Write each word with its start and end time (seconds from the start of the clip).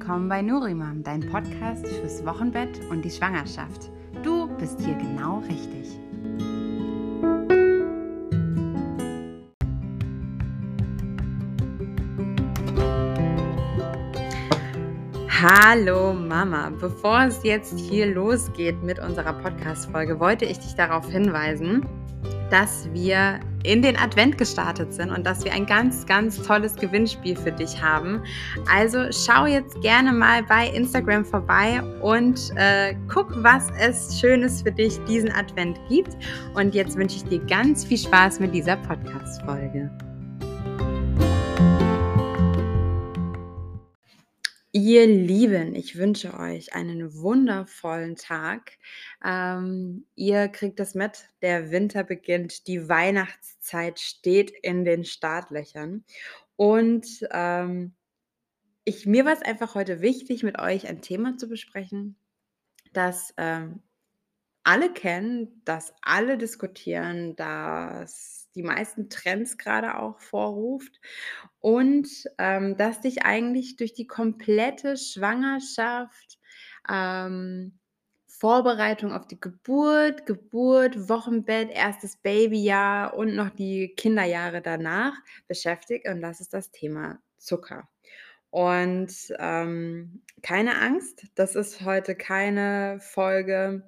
willkommen 0.00 0.28
bei 0.28 0.42
Nurimam, 0.42 1.04
dein 1.04 1.20
Podcast 1.20 1.86
fürs 1.86 2.26
Wochenbett 2.26 2.80
und 2.90 3.04
die 3.04 3.10
Schwangerschaft. 3.12 3.92
Du 4.24 4.48
bist 4.56 4.80
hier 4.80 4.96
genau 4.96 5.38
richtig. 5.48 5.88
Hallo 15.40 16.12
Mama, 16.12 16.72
bevor 16.80 17.26
es 17.26 17.44
jetzt 17.44 17.78
hier 17.78 18.12
losgeht 18.12 18.82
mit 18.82 18.98
unserer 18.98 19.34
Podcast-Folge, 19.34 20.18
wollte 20.18 20.44
ich 20.44 20.58
dich 20.58 20.74
darauf 20.74 21.08
hinweisen, 21.08 21.86
dass 22.50 22.88
wir 22.92 23.40
in 23.64 23.82
den 23.82 23.96
Advent 23.96 24.38
gestartet 24.38 24.92
sind 24.92 25.10
und 25.10 25.26
dass 25.26 25.44
wir 25.44 25.52
ein 25.52 25.66
ganz, 25.66 26.06
ganz 26.06 26.40
tolles 26.42 26.76
Gewinnspiel 26.76 27.34
für 27.34 27.52
dich 27.52 27.82
haben. 27.82 28.22
Also 28.70 29.06
schau 29.10 29.46
jetzt 29.46 29.80
gerne 29.80 30.12
mal 30.12 30.42
bei 30.42 30.68
Instagram 30.68 31.24
vorbei 31.24 31.82
und 32.02 32.52
äh, 32.56 32.94
guck, 33.08 33.30
was 33.42 33.68
es 33.80 34.20
Schönes 34.20 34.62
für 34.62 34.72
dich 34.72 34.98
diesen 35.04 35.32
Advent 35.32 35.78
gibt. 35.88 36.16
Und 36.54 36.74
jetzt 36.74 36.96
wünsche 36.96 37.16
ich 37.16 37.24
dir 37.24 37.40
ganz 37.46 37.84
viel 37.84 37.98
Spaß 37.98 38.40
mit 38.40 38.54
dieser 38.54 38.76
Podcast-Folge. 38.76 39.90
Ihr 44.76 45.06
Lieben, 45.06 45.76
ich 45.76 45.98
wünsche 45.98 46.34
euch 46.36 46.74
einen 46.74 47.14
wundervollen 47.14 48.16
Tag. 48.16 48.72
Ähm, 49.24 50.04
ihr 50.16 50.48
kriegt 50.48 50.80
es 50.80 50.96
mit, 50.96 51.28
der 51.42 51.70
Winter 51.70 52.02
beginnt, 52.02 52.66
die 52.66 52.88
Weihnachtszeit 52.88 54.00
steht 54.00 54.50
in 54.50 54.84
den 54.84 55.04
Startlöchern. 55.04 56.04
Und 56.56 57.06
ähm, 57.30 57.94
ich, 58.82 59.06
mir 59.06 59.24
war 59.24 59.34
es 59.34 59.42
einfach 59.42 59.76
heute 59.76 60.00
wichtig, 60.00 60.42
mit 60.42 60.58
euch 60.58 60.88
ein 60.88 61.02
Thema 61.02 61.36
zu 61.36 61.48
besprechen, 61.48 62.16
das 62.92 63.32
ähm, 63.36 63.80
alle 64.64 64.92
kennen, 64.92 65.62
das 65.64 65.94
alle 66.02 66.36
diskutieren, 66.36 67.36
das 67.36 68.43
die 68.54 68.62
meisten 68.62 69.10
Trends 69.10 69.58
gerade 69.58 69.98
auch 69.98 70.18
vorruft 70.20 71.00
und 71.60 72.08
ähm, 72.38 72.76
dass 72.76 73.00
dich 73.00 73.24
eigentlich 73.24 73.76
durch 73.76 73.94
die 73.94 74.06
komplette 74.06 74.96
Schwangerschaft, 74.96 76.38
ähm, 76.88 77.78
Vorbereitung 78.26 79.12
auf 79.12 79.26
die 79.26 79.40
Geburt, 79.40 80.26
Geburt, 80.26 81.08
Wochenbett, 81.08 81.70
erstes 81.70 82.16
Babyjahr 82.16 83.14
und 83.14 83.34
noch 83.34 83.50
die 83.50 83.94
Kinderjahre 83.96 84.60
danach 84.60 85.14
beschäftigt 85.46 86.08
und 86.08 86.20
das 86.20 86.40
ist 86.40 86.52
das 86.52 86.70
Thema 86.70 87.20
Zucker. 87.38 87.88
Und 88.50 89.12
ähm, 89.38 90.22
keine 90.42 90.80
Angst, 90.80 91.26
das 91.34 91.56
ist 91.56 91.84
heute 91.84 92.14
keine 92.14 92.98
Folge 93.00 93.82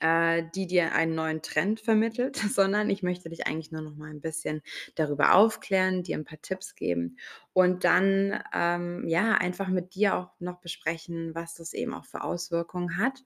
äh, 0.00 0.42
die 0.54 0.66
dir 0.66 0.92
einen 0.92 1.14
neuen 1.14 1.42
Trend 1.42 1.80
vermittelt, 1.80 2.36
sondern 2.54 2.90
ich 2.90 3.02
möchte 3.02 3.28
dich 3.28 3.46
eigentlich 3.46 3.72
nur 3.72 3.82
noch 3.82 3.96
mal 3.96 4.10
ein 4.10 4.20
bisschen 4.20 4.62
darüber 4.94 5.34
aufklären, 5.34 6.02
dir 6.02 6.16
ein 6.16 6.24
paar 6.24 6.40
Tipps 6.40 6.74
geben 6.74 7.18
und 7.52 7.84
dann, 7.84 8.40
ähm, 8.52 9.06
ja, 9.08 9.34
einfach 9.34 9.68
mit 9.68 9.94
dir 9.94 10.16
auch 10.16 10.30
noch 10.38 10.60
besprechen, 10.60 11.34
was 11.34 11.54
das 11.54 11.72
eben 11.72 11.94
auch 11.94 12.04
für 12.04 12.22
Auswirkungen 12.22 12.98
hat. 12.98 13.24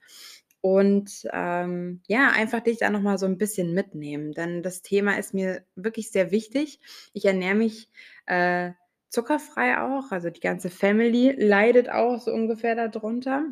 Und 0.63 1.27
ähm, 1.33 2.03
ja, 2.07 2.31
einfach 2.31 2.61
dich 2.61 2.79
da 2.79 2.91
noch 2.91 3.01
mal 3.01 3.17
so 3.17 3.25
ein 3.25 3.39
bisschen 3.39 3.73
mitnehmen, 3.73 4.33
denn 4.33 4.63
das 4.63 4.83
Thema 4.83 5.19
ist 5.19 5.33
mir 5.33 5.65
wirklich 5.75 6.11
sehr 6.11 6.31
wichtig. 6.31 6.81
Ich 7.15 7.25
ernähre 7.25 7.55
mich 7.55 7.89
äh, 8.27 8.73
zuckerfrei 9.09 9.81
auch, 9.81 10.13
also 10.13 10.29
die 10.29 10.41
ganze 10.41 10.69
Family 10.69 11.31
leidet 11.39 11.89
auch 11.91 12.21
so 12.21 12.33
ungefähr 12.33 12.75
darunter. 12.89 13.45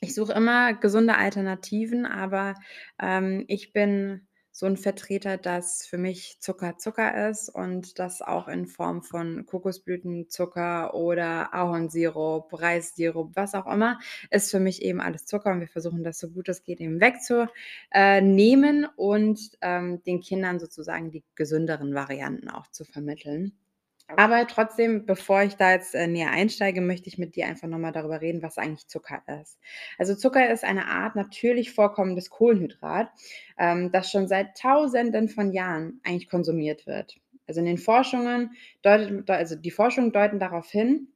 Ich 0.00 0.14
suche 0.14 0.32
immer 0.32 0.74
gesunde 0.74 1.16
Alternativen, 1.16 2.06
aber, 2.06 2.54
ähm, 3.00 3.44
ich 3.48 3.72
bin 3.72 4.26
so 4.52 4.66
ein 4.66 4.76
Vertreter, 4.76 5.36
dass 5.36 5.86
für 5.86 5.98
mich 5.98 6.38
Zucker 6.40 6.78
Zucker 6.78 7.28
ist 7.30 7.48
und 7.48 7.98
das 8.00 8.22
auch 8.22 8.48
in 8.48 8.66
Form 8.66 9.02
von 9.02 9.46
Kokosblütenzucker 9.46 10.94
oder 10.94 11.54
Ahornsirup, 11.54 12.52
Reissirup, 12.60 13.36
was 13.36 13.54
auch 13.54 13.66
immer, 13.72 14.00
ist 14.30 14.50
für 14.50 14.58
mich 14.58 14.82
eben 14.82 15.00
alles 15.00 15.26
Zucker 15.26 15.52
und 15.52 15.60
wir 15.60 15.68
versuchen 15.68 16.02
das 16.02 16.18
so 16.18 16.28
gut 16.30 16.48
es 16.48 16.64
geht 16.64 16.80
eben 16.80 17.00
wegzunehmen 17.00 18.34
nehmen 18.34 18.86
und, 18.96 19.40
ähm, 19.60 20.02
den 20.04 20.20
Kindern 20.20 20.58
sozusagen 20.58 21.10
die 21.12 21.22
gesünderen 21.36 21.94
Varianten 21.94 22.48
auch 22.50 22.66
zu 22.68 22.84
vermitteln. 22.84 23.52
Aber 24.16 24.46
trotzdem, 24.46 25.04
bevor 25.04 25.42
ich 25.42 25.56
da 25.56 25.72
jetzt, 25.72 25.94
äh, 25.94 26.06
näher 26.06 26.30
einsteige, 26.30 26.80
möchte 26.80 27.08
ich 27.08 27.18
mit 27.18 27.36
dir 27.36 27.46
einfach 27.46 27.68
noch 27.68 27.78
mal 27.78 27.92
darüber 27.92 28.20
reden, 28.22 28.42
was 28.42 28.56
eigentlich 28.56 28.88
Zucker 28.88 29.22
ist. 29.42 29.58
Also, 29.98 30.14
Zucker 30.14 30.50
ist 30.50 30.64
eine 30.64 30.86
Art 30.86 31.14
natürlich 31.14 31.72
vorkommendes 31.72 32.30
Kohlenhydrat, 32.30 33.10
ähm, 33.58 33.92
das 33.92 34.10
schon 34.10 34.26
seit 34.26 34.56
Tausenden 34.56 35.28
von 35.28 35.52
Jahren 35.52 36.00
eigentlich 36.04 36.28
konsumiert 36.30 36.86
wird. 36.86 37.18
Also, 37.46 37.60
in 37.60 37.66
den 37.66 37.78
Forschungen 37.78 38.52
deutet 38.82 39.28
also, 39.30 39.56
die 39.56 39.70
Forschungen 39.70 40.12
deuten 40.12 40.38
darauf 40.38 40.70
hin, 40.70 41.08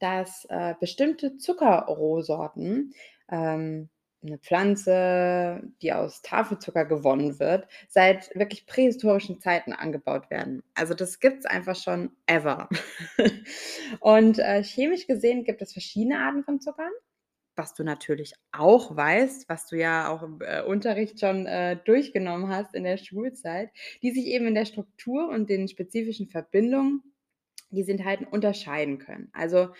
dass, 0.00 0.46
äh, 0.50 0.74
bestimmte 0.80 1.36
Zuckerrohsorten, 1.38 2.92
ähm, 3.30 3.88
'ne 4.26 4.38
Pflanze, 4.38 5.62
die 5.82 5.92
aus 5.92 6.22
Tafelzucker 6.22 6.84
gewonnen 6.84 7.38
wird, 7.40 7.68
seit 7.88 8.34
wirklich 8.36 8.66
prähistorischen 8.66 9.40
Zeiten 9.40 9.72
angebaut 9.72 10.30
werden. 10.30 10.62
Also, 10.74 10.94
das 10.94 11.20
gibt's 11.20 11.46
einfach 11.46 11.76
schon 11.76 12.10
ever. 12.26 12.68
Und, 14.00 14.38
äh, 14.38 14.62
chemisch 14.64 15.06
gesehen 15.06 15.44
gibt 15.44 15.62
es 15.62 15.72
verschiedene 15.72 16.18
Arten 16.20 16.44
von 16.44 16.60
Zuckern, 16.60 16.90
was 17.56 17.74
du 17.74 17.84
natürlich 17.84 18.34
auch 18.52 18.96
weißt, 18.96 19.48
was 19.48 19.66
du 19.68 19.76
ja 19.78 20.08
auch 20.10 20.22
im, 20.22 20.40
äh, 20.42 20.62
Unterricht 20.62 21.20
schon, 21.20 21.46
äh, 21.46 21.76
durchgenommen 21.84 22.48
hast 22.50 22.74
in 22.74 22.84
der 22.84 22.98
Schulzeit, 22.98 23.70
die 24.02 24.12
sich 24.12 24.26
eben 24.26 24.46
in 24.46 24.54
der 24.54 24.66
Struktur 24.66 25.28
und 25.30 25.48
den 25.50 25.68
spezifischen 25.68 26.28
Verbindungen, 26.28 27.02
die 27.70 27.82
sie 27.84 27.92
enthalten, 27.92 28.26
unterscheiden 28.26 28.98
können. 28.98 29.30
Also, 29.32 29.70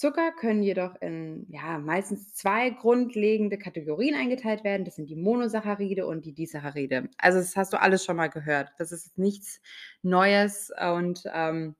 Zucker 0.00 0.32
können 0.32 0.62
jedoch 0.62 0.94
in 1.02 1.44
ja, 1.50 1.76
meistens 1.76 2.32
zwei 2.32 2.70
grundlegende 2.70 3.58
Kategorien 3.58 4.14
eingeteilt 4.14 4.64
werden. 4.64 4.86
Das 4.86 4.96
sind 4.96 5.10
die 5.10 5.14
Monosaccharide 5.14 6.06
und 6.06 6.24
die 6.24 6.32
Disaccharide. 6.32 7.10
Also 7.18 7.38
das 7.38 7.54
hast 7.54 7.74
du 7.74 7.78
alles 7.78 8.02
schon 8.02 8.16
mal 8.16 8.30
gehört. 8.30 8.72
Das 8.78 8.92
ist 8.92 9.18
nichts 9.18 9.60
Neues 10.00 10.72
und 10.96 11.24
ähm, 11.30 11.76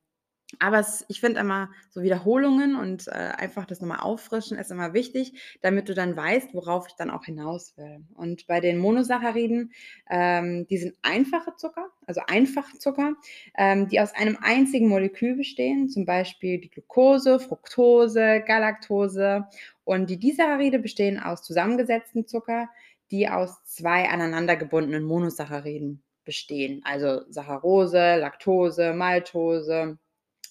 aber 0.58 0.80
es 0.80 1.04
ich 1.08 1.20
finde 1.20 1.40
immer 1.40 1.70
so 1.90 2.02
Wiederholungen 2.02 2.76
und, 2.76 3.06
äh, 3.08 3.10
einfach 3.10 3.66
das 3.66 3.80
nochmal 3.80 4.00
auffrischen 4.00 4.58
ist 4.58 4.70
immer 4.70 4.92
wichtig, 4.94 5.58
damit 5.62 5.88
du 5.88 5.94
dann 5.94 6.16
weißt, 6.16 6.54
worauf 6.54 6.88
ich 6.88 6.94
dann 6.94 7.10
auch 7.10 7.24
hinaus 7.24 7.76
will. 7.76 8.04
Und 8.14 8.46
bei 8.46 8.60
den 8.60 8.78
Monosacchariden, 8.78 9.72
ähm, 10.10 10.66
die 10.68 10.78
sind 10.78 10.96
einfache 11.02 11.54
Zucker, 11.56 11.86
also 12.06 12.20
Einfachzucker, 12.26 13.14
ähm, 13.56 13.88
die 13.88 14.00
aus 14.00 14.12
einem 14.14 14.38
einzigen 14.40 14.88
Molekül 14.88 15.36
bestehen, 15.36 15.88
zum 15.88 16.04
Beispiel 16.04 16.60
die 16.60 16.70
Glucose, 16.70 17.38
Fructose, 17.38 18.42
Galaktose. 18.46 19.46
Und 19.84 20.10
die 20.10 20.18
Disaccharide 20.18 20.78
bestehen 20.78 21.18
aus 21.20 21.42
zusammengesetzten 21.42 22.26
Zucker, 22.26 22.68
die 23.10 23.28
aus 23.28 23.62
zwei 23.64 24.08
aneinander 24.08 24.56
gebundenen 24.56 25.04
Monosacchariden 25.04 26.02
bestehen, 26.24 26.82
also 26.84 27.22
Saccharose, 27.30 28.16
Laktose, 28.16 28.92
Maltose. 28.92 29.98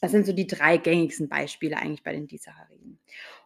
Das 0.02 0.12
sind 0.12 0.26
so 0.26 0.34
die 0.34 0.48
drei 0.48 0.78
gängigsten 0.78 1.30
Beispiele 1.30 1.78
eigentlich 1.78 2.04
bei 2.04 2.14
den 2.14 2.28
Disacchariden. 2.28 3.00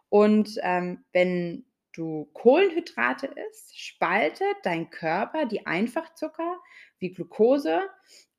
Und 0.08 0.58
ähm, 0.62 1.04
wenn 1.12 1.64
du 1.92 2.28
Kohlenhydrate 2.32 3.26
isst, 3.50 3.78
spaltet 3.78 4.56
dein 4.62 4.90
Körper 4.90 5.46
die 5.46 5.66
Einfachzucker 5.66 6.60
wie 6.98 7.12
Glucose 7.12 7.82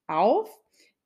auf, 0.08 0.50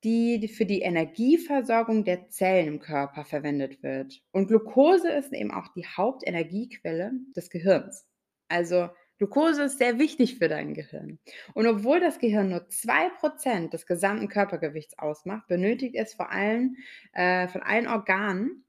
die 0.03 0.47
für 0.47 0.65
die 0.65 0.81
Energieversorgung 0.81 2.05
der 2.05 2.29
Zellen 2.29 2.67
im 2.67 2.79
Körper 2.79 3.25
verwendet 3.25 3.83
wird. 3.83 4.21
Und 4.31 4.47
Glucose 4.47 5.09
ist 5.11 5.33
eben 5.33 5.51
auch 5.51 5.67
die 5.73 5.85
Hauptenergiequelle 5.85 7.11
des 7.35 7.49
Gehirns. 7.49 8.07
Also 8.47 8.89
Glucose 9.19 9.63
ist 9.63 9.77
sehr 9.79 9.99
wichtig 9.99 10.37
für 10.37 10.47
dein 10.47 10.73
Gehirn. 10.73 11.19
Und 11.53 11.67
obwohl 11.67 11.99
das 11.99 12.19
Gehirn 12.19 12.49
nur 12.49 12.61
2% 12.61 13.69
des 13.69 13.85
gesamten 13.85 14.29
Körpergewichts 14.29 14.97
ausmacht, 14.97 15.47
benötigt 15.47 15.95
es 15.95 16.13
vor 16.13 16.31
allem 16.31 16.77
äh, 17.11 17.49
von 17.49 17.61
allen 17.61 17.87
Organen 17.89 18.63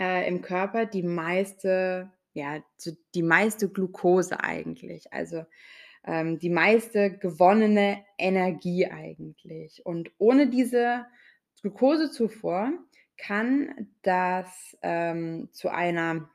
äh, 0.00 0.26
im 0.28 0.42
Körper 0.42 0.84
die 0.84 1.04
meiste, 1.04 2.10
ja, 2.34 2.60
die 3.14 3.22
meiste 3.22 3.68
Glucose 3.68 4.40
eigentlich. 4.42 5.12
Also 5.12 5.46
ähm, 6.04 6.40
die 6.40 6.50
meiste 6.50 7.16
gewonnene 7.16 8.04
Energie 8.18 8.88
eigentlich. 8.88 9.86
Und 9.86 10.10
ohne 10.18 10.48
diese 10.48 11.06
Glukosezufuhr 11.62 12.72
kann 13.16 13.88
das 14.02 14.76
ähm, 14.82 15.50
zu 15.52 15.68
einer, 15.68 16.28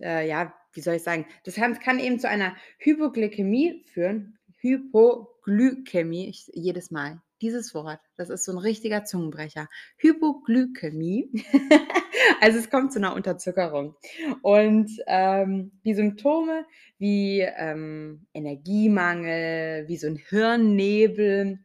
äh, 0.00 0.26
ja, 0.26 0.54
wie 0.74 0.80
soll 0.80 0.94
ich 0.96 1.02
sagen, 1.02 1.26
das 1.44 1.56
kann, 1.80 1.98
eben 1.98 2.18
zu 2.20 2.28
einer 2.28 2.56
Hypoglykämie 2.78 3.84
führen. 3.92 4.38
Hypoglykämie, 4.58 6.28
ich, 6.28 6.50
jedes 6.54 6.90
Mal 6.90 7.20
dieses 7.42 7.74
Wort, 7.74 8.00
das 8.16 8.30
ist 8.30 8.44
so 8.44 8.52
'n 8.52 8.58
richtiger 8.58 9.04
Zungenbrecher. 9.04 9.68
Hypoglykämie. 9.98 11.30
Also, 12.40 12.58
es 12.58 12.70
kommt 12.70 12.92
zu 12.92 13.00
'ner 13.00 13.14
Unterzuckerung. 13.14 13.96
Und, 14.42 14.90
ähm, 15.08 15.72
die 15.84 15.94
Symptome 15.94 16.64
wie, 16.98 17.40
ähm, 17.40 18.26
Energiemangel, 18.34 19.88
wie 19.88 19.96
so 19.96 20.06
'n 20.08 20.16
Hirnnebel, 20.16 21.58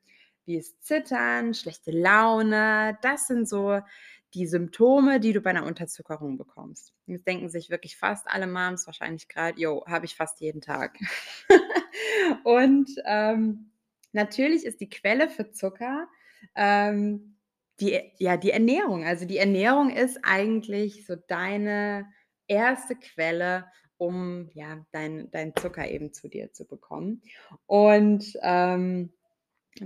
wie 0.46 0.58
es 0.58 0.80
Zittern, 0.82 1.54
schlechte 1.54 1.92
Laune, 1.92 2.98
das 3.04 3.28
sind 3.28 3.48
so 3.50 3.82
die 4.34 4.48
Symptome, 4.48 5.20
die 5.20 5.34
du 5.34 5.42
bei 5.42 5.54
'ner 5.54 5.66
Unterzuckerung 5.66 6.38
bekommst. 6.38 6.94
Jetzt 7.08 7.28
denken 7.28 7.50
sich 7.50 7.70
wirklich 7.70 7.98
fast 7.98 8.28
alle 8.30 8.48
Moms 8.48 8.86
wahrscheinlich 8.88 9.28
grad: 9.30 9.58
„Jo, 9.60 9.86
habe 9.88 10.06
ich 10.06 10.16
fast 10.16 10.42
jeden 10.42 10.62
Tag.“ 10.62 10.98
Und, 12.44 12.90
ähm, 13.06 13.72
natürlich 14.14 14.66
ist 14.66 14.82
die 14.82 14.90
Quelle 14.90 15.30
für 15.30 15.52
Zucker, 15.52 16.08
ähm, 16.56 17.38
die 17.80 18.00
ja, 18.20 18.38
die 18.38 18.52
Ernährung. 18.52 19.06
Also, 19.06 19.26
die 19.26 19.38
Ernährung 19.38 19.90
ist 19.92 20.20
eigentlich 20.24 21.06
so 21.06 21.16
deine 21.16 22.08
1. 22.48 22.96
Quelle, 22.96 23.66
um, 23.98 24.50
ja, 24.54 24.86
dein 24.92 25.32
deinen 25.32 25.56
Zucker 25.56 25.90
eben 25.90 26.14
zu 26.14 26.28
dir 26.30 26.52
zu 26.54 26.66
bekommen. 26.68 27.22
Und, 27.68 28.34
ähm, 28.44 29.14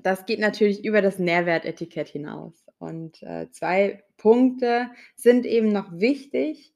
das 0.04 0.26
geht 0.28 0.40
natürlich 0.40 0.86
über 0.86 1.02
das 1.04 1.20
Nährwertetikett 1.20 2.10
hinaus. 2.10 2.61
Und, 2.82 3.22
äh, 3.24 3.50
2 3.52 4.04
Punkte 4.18 4.90
sind 5.16 5.46
eben 5.46 5.72
noch 5.72 5.92
wichtig, 5.94 6.74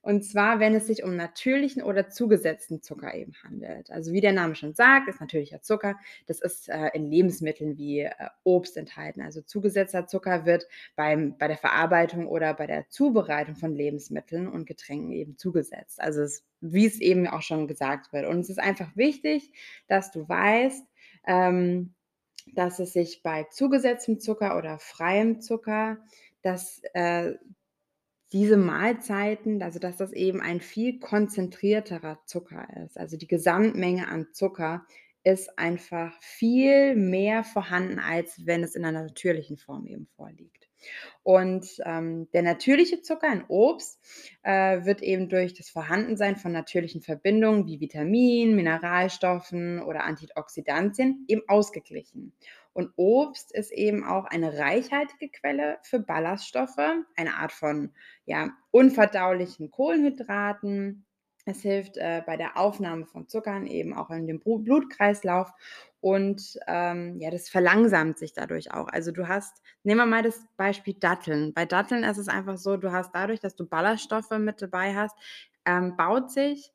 und 0.00 0.22
zwar, 0.24 0.60
wenn 0.60 0.74
es 0.74 0.86
sich 0.86 1.02
um 1.04 1.16
natürlichen 1.16 1.82
oder 1.82 2.08
zugesetzten 2.08 2.80
Zucker 2.82 3.14
eben 3.14 3.32
handelt. 3.44 3.90
Also, 3.90 4.12
wie 4.12 4.20
der 4.22 4.32
Name 4.32 4.54
schon 4.54 4.74
sagt, 4.74 5.08
ist 5.08 5.20
natürlicher 5.20 5.60
Zucker. 5.60 5.96
Das 6.26 6.40
ist, 6.40 6.68
äh, 6.70 6.88
in 6.94 7.10
Lebensmitteln 7.10 7.76
wie, 7.76 8.00
äh, 8.00 8.12
Obst 8.44 8.76
enthalten. 8.78 9.20
Also, 9.20 9.42
zugesetzter 9.42 10.06
Zucker 10.06 10.46
wird 10.46 10.66
beim 10.96 11.36
bei 11.36 11.48
der 11.48 11.58
Verarbeitung 11.58 12.26
oder 12.28 12.54
bei 12.54 12.66
der 12.66 12.88
Zubereitung 12.88 13.56
von 13.56 13.74
Lebensmitteln 13.74 14.48
und 14.48 14.64
Getränken 14.66 15.12
eben 15.12 15.36
zugesetzt. 15.36 16.00
Also, 16.00 16.22
es 16.22 16.44
wie 16.60 16.86
es 16.86 17.00
eben 17.00 17.26
auch 17.28 17.42
schon 17.42 17.68
gesagt 17.68 18.12
wird. 18.12 18.26
Und 18.26 18.40
es 18.40 18.48
ist 18.50 18.58
einfach 18.58 18.96
wichtig, 18.96 19.52
dass 19.88 20.10
du 20.10 20.28
weißt, 20.28 20.84
ähm, 21.26 21.94
dass 22.54 22.78
es 22.78 22.92
sich 22.92 23.22
bei 23.22 23.44
zugesetztem 23.44 24.20
Zucker 24.20 24.56
oder 24.56 24.78
freiem 24.78 25.40
Zucker 25.40 25.98
dass, 26.42 26.80
äh, 26.94 27.34
diese 28.32 28.56
Mahlzeiten 28.56 29.62
also, 29.62 29.78
dass 29.78 29.96
das 29.96 30.12
eben 30.12 30.40
ein 30.40 30.60
viel 30.60 30.98
konzentrierterer 30.98 32.20
Zucker 32.26 32.66
ist. 32.84 32.98
Also, 32.98 33.16
die 33.16 33.26
Gesamtmenge 33.26 34.08
an 34.08 34.28
Zucker 34.32 34.84
ist 35.24 35.58
einfach 35.58 36.20
viel 36.22 36.94
mehr 36.94 37.44
vorhanden, 37.44 37.98
als 37.98 38.46
wenn 38.46 38.62
es 38.62 38.74
in 38.74 38.84
einer 38.84 39.02
natürlichen 39.02 39.56
Form 39.56 39.86
eben 39.86 40.06
vorliegt. 40.06 40.67
Und, 41.22 41.66
ähm, 41.84 42.28
der 42.32 42.42
natürliche 42.42 43.02
Zucker 43.02 43.32
in 43.32 43.44
Obst, 43.48 44.00
äh, 44.42 44.84
wird 44.84 45.02
eben 45.02 45.28
durch 45.28 45.54
das 45.54 45.68
Vorhandensein 45.68 46.36
von 46.36 46.52
natürlichen 46.52 47.02
Verbindungen 47.02 47.66
wie 47.66 47.80
Vitaminen, 47.80 48.56
Mineralstoffen 48.56 49.82
oder 49.82 50.04
Antioxidantien 50.04 51.24
eben 51.28 51.42
ausgeglichen. 51.48 52.32
Und 52.72 52.92
Obst 52.96 53.52
ist 53.52 53.72
eben 53.72 54.04
auch 54.04 54.24
eine 54.26 54.56
reichhaltige 54.56 55.30
Quelle 55.30 55.78
für 55.82 55.98
Ballaststoffe, 55.98 56.78
eine 57.16 57.34
Art 57.34 57.50
von, 57.50 57.92
ja, 58.24 58.50
unverdaulichen 58.70 59.70
Kohlenhydraten. 59.70 61.04
Es 61.44 61.62
hilft, 61.62 61.96
äh, 61.96 62.22
bei 62.24 62.36
der 62.36 62.56
Aufnahme 62.56 63.06
von 63.06 63.26
Zuckern 63.26 63.66
eben 63.66 63.94
auch 63.94 64.10
in 64.10 64.38
Bru 64.38 64.58
Blutkreislauf 64.60 65.50
und, 66.00 66.58
ähm, 66.66 67.18
ja, 67.20 67.30
das 67.30 67.48
verlangsamt 67.48 68.18
sich 68.18 68.32
dadurch 68.32 68.72
auch. 68.72 68.88
Also, 68.88 69.10
du 69.12 69.28
hast 69.28 69.62
nehmen 69.82 70.00
wir 70.00 70.06
mal 70.06 70.22
das 70.22 70.40
Beispiel 70.56 70.94
Datteln. 70.94 71.54
Bei 71.54 71.64
Datteln 71.66 72.04
ist 72.04 72.18
es 72.18 72.28
einfach 72.28 72.56
so, 72.58 72.76
du 72.76 72.92
hast 72.92 73.12
dadurch, 73.14 73.40
dass 73.40 73.56
du 73.56 73.66
Ballaststoffe 73.66 74.30
mit 74.38 74.62
dabei 74.62 74.94
hast, 74.94 75.16
ähm, 75.66 75.96
baut 75.96 76.30
sich, 76.30 76.72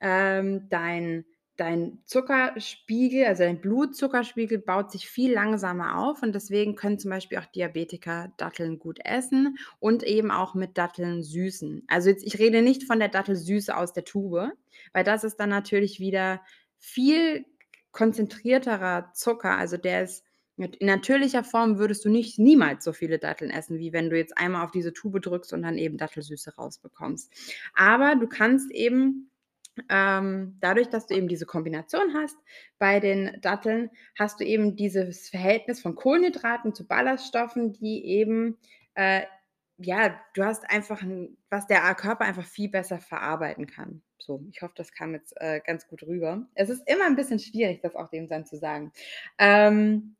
ähm, 0.00 0.68
dein 0.70 1.24
dein 1.56 2.00
Zuckerspiegel 2.04 3.26
also, 3.26 3.44
dein 3.44 3.60
Blutzuckerspiegel 3.60 4.58
baut 4.58 4.90
sich 4.90 5.08
viel 5.08 5.32
langsamer 5.32 5.98
auf 5.98 6.20
und 6.22 6.34
deswegen 6.34 6.74
können 6.74 6.98
zum 6.98 7.10
Beispiel 7.12 7.38
auch 7.38 7.46
Diabetiker 7.46 8.32
Datteln 8.38 8.80
gut 8.80 8.98
essen 9.04 9.56
und 9.78 10.02
eben 10.02 10.32
auch 10.32 10.54
mit 10.54 10.76
Datteln 10.78 11.22
süßen. 11.22 11.84
Also, 11.88 12.10
jetzt 12.10 12.24
ich 12.26 12.38
rede 12.40 12.60
nicht 12.62 12.82
von 12.84 12.98
der 12.98 13.08
Dattelsüße 13.08 13.76
aus 13.76 13.92
der 13.92 14.04
Tube, 14.04 14.50
weil 14.92 15.04
das 15.04 15.22
ist 15.24 15.36
dann 15.36 15.50
natürlich 15.50 16.00
wieder 16.00 16.40
viel 16.78 17.46
konzentrierterer 17.94 19.12
Zucker. 19.14 19.56
Also, 19.56 19.78
der 19.78 20.02
ist 20.04 20.24
mit 20.56 20.76
in 20.76 20.86
natürlicher 20.86 21.42
Form 21.42 21.78
würdest 21.78 22.04
du 22.04 22.10
nicht 22.10 22.38
niemals 22.38 22.84
so 22.84 22.92
viele 22.92 23.18
Datteln 23.18 23.50
essen, 23.50 23.78
wie 23.78 23.92
wenn 23.92 24.10
du 24.10 24.16
jetzt 24.16 24.38
einmal 24.38 24.64
auf 24.64 24.70
diese 24.70 24.92
Tube 24.92 25.20
drückst 25.20 25.52
und 25.52 25.62
dann 25.62 25.78
eben 25.78 25.96
Dattelsüße 25.96 26.54
rausbekommst. 26.56 27.32
Aber 27.74 28.14
du 28.16 28.28
kannst 28.28 28.70
eben, 28.70 29.30
ähm, 29.88 30.56
dadurch, 30.60 30.88
dass 30.88 31.06
du 31.08 31.14
eben 31.14 31.26
diese 31.26 31.46
Kombination 31.46 32.14
hast 32.14 32.36
bei 32.78 33.00
den 33.00 33.36
Datteln, 33.40 33.90
hast 34.16 34.38
du 34.38 34.44
eben 34.44 34.76
dieses 34.76 35.28
Verhältnis 35.28 35.80
von 35.80 35.96
Kohlenhydraten 35.96 36.74
zu 36.74 36.86
Ballaststoffen, 36.86 37.72
die 37.72 38.04
eben, 38.06 38.58
äh 38.94 39.22
ja, 39.78 40.20
du 40.34 40.44
hast 40.44 40.68
einfach 40.70 41.02
'n 41.02 41.36
was 41.50 41.66
der 41.66 41.82
Körper 41.96 42.24
einfach 42.24 42.46
viel 42.46 42.68
besser 42.70 42.98
verarbeiten 43.00 43.66
kann. 43.66 44.02
So, 44.18 44.42
ich 44.52 44.62
hoffe, 44.62 44.74
das 44.76 44.92
kam 44.92 45.14
jetzt, 45.14 45.34
äh, 45.40 45.60
ganz 45.66 45.86
gut 45.88 46.02
rüber. 46.04 46.46
Es 46.54 46.70
ist 46.70 46.82
immer 46.88 47.06
'n 47.06 47.16
bisschen 47.16 47.38
schwierig, 47.40 47.80
das 47.82 47.96
auch 47.96 48.08
dem 48.10 48.28
dann 48.28 48.46
zu 48.46 48.56
sagen. 48.58 48.92
Ähm, 49.38 50.16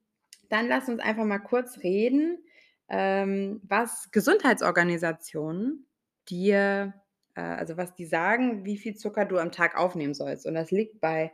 dann 0.51 0.69
lass 0.69 0.89
uns 0.89 1.01
einfach 1.01 1.25
mal 1.25 1.39
kurz 1.41 1.79
reden, 1.83 2.39
ähm, 2.89 3.61
was 3.65 4.11
Gesundheitsorganisationen 4.13 5.87
dir 6.29 6.95
äh, 7.37 7.41
also, 7.43 7.77
was 7.77 7.95
die 7.95 8.07
sagen, 8.07 8.65
wie 8.65 8.79
viel 8.79 8.95
Zucker 8.97 9.25
du 9.27 9.39
am 9.39 9.53
Tag 9.53 9.77
aufnehmen 9.77 10.15
sollst. 10.15 10.47
Und 10.47 10.55
das 10.55 10.71
liegt 10.73 11.01
bei, 11.01 11.33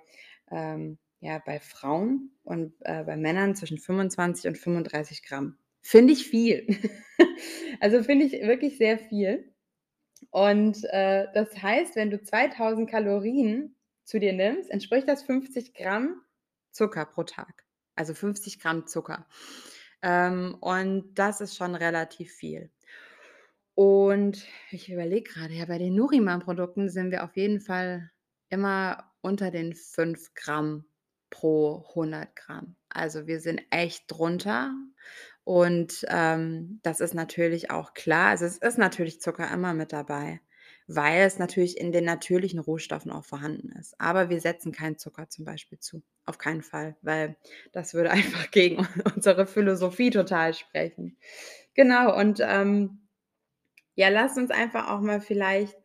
ähm 0.51 0.99
ja, 1.23 1.39
bei 1.45 1.61
Frauen 1.61 2.33
und, 2.45 2.73
äh, 2.81 3.05
bei 3.05 3.15
Männern 3.17 3.55
zwischen 3.55 3.77
25 3.79 4.47
und 4.49 4.57
35 4.59 5.23
Gramm. 5.23 5.57
Finde 5.83 6.13
ich 6.13 6.27
viel. 6.27 6.67
Also, 7.83 8.03
finde 8.03 8.27
ich 8.27 8.33
wirklich 8.33 8.77
sehr 8.77 8.99
viel. 8.99 9.55
Und, 10.31 10.85
äh, 10.91 11.29
das 11.35 11.63
heißt, 11.63 11.97
wenn 11.97 12.11
du 12.11 12.19
2.000 12.19 12.87
Kalorien 12.87 13.75
zu 14.05 14.21
dir 14.21 14.35
nimmst, 14.35 14.71
entspricht 14.71 15.09
das 15.09 15.23
50 15.23 15.75
Gramm 15.75 16.21
Zucker 16.73 17.07
pro 17.07 17.23
Tag. 17.23 17.65
Also, 17.95 18.15
50 18.15 18.61
Gramm 18.61 18.87
Zucker. 18.87 19.27
Ähm, 20.03 20.57
und 20.61 21.15
das 21.15 21.41
ist 21.41 21.57
schon 21.57 21.75
relativ 21.75 22.33
viel. 22.33 22.71
Und 23.75 24.47
ich 24.71 24.93
überlege 24.93 25.31
grade, 25.31 25.55
ja, 25.55 25.65
bei 25.65 25.79
den 25.79 25.95
Nuriman-Produkten 25.95 26.91
sind 26.91 27.11
wir 27.11 27.25
auf 27.25 27.37
jeden 27.37 27.61
Fall 27.61 28.11
immer 28.51 29.11
unter 29.23 29.51
den 29.51 29.75
5 29.75 30.35
Gramm 30.35 30.85
pro 31.31 31.87
100 31.91 32.35
Gramm. 32.37 32.77
Also, 32.91 33.27
wir 33.27 33.41
sind 33.41 33.63
echt 33.71 34.05
drunter 34.09 34.75
und, 35.45 36.05
ähm, 36.09 36.81
das 36.83 37.01
ist 37.01 37.15
natürlich 37.15 37.71
auch 37.71 37.95
klar. 37.95 38.31
Also, 38.31 38.45
es 38.47 38.59
ist 38.59 38.79
natürlich 38.79 39.21
Zucker 39.21 39.51
immer 39.53 39.75
mit 39.75 39.93
dabei, 39.93 40.41
weil 40.87 41.23
es 41.23 41.39
natürlich 41.39 41.79
in 41.79 41.93
den 41.93 42.05
natürlichen 42.05 42.59
Rohstoffen 42.61 43.11
auch 43.13 43.25
vorhanden 43.25 43.71
ist. 43.79 43.95
Aber 44.01 44.29
wir 44.31 44.41
setzen 44.41 44.73
keinen 44.73 44.99
Zucker 44.99 45.29
zum 45.29 45.45
Beispiel 45.45 45.79
zu, 45.79 46.03
auf 46.27 46.39
keinen 46.39 46.63
Fall, 46.63 46.97
weil 47.03 47.37
das 47.73 47.95
würde 47.95 48.11
einfach 48.13 48.51
gegen 48.51 48.87
unsere 49.15 49.47
Philosophie 49.47 50.11
total 50.11 50.55
sprechen. 50.55 51.17
Genau 51.75 52.17
und, 52.19 52.41
ähm 52.43 52.99
ja, 53.95 54.09
lass 54.09 54.37
uns 54.37 54.51
einfach 54.51 54.89
auch 54.91 55.01
mal 55.01 55.21
vielleicht 55.21 55.77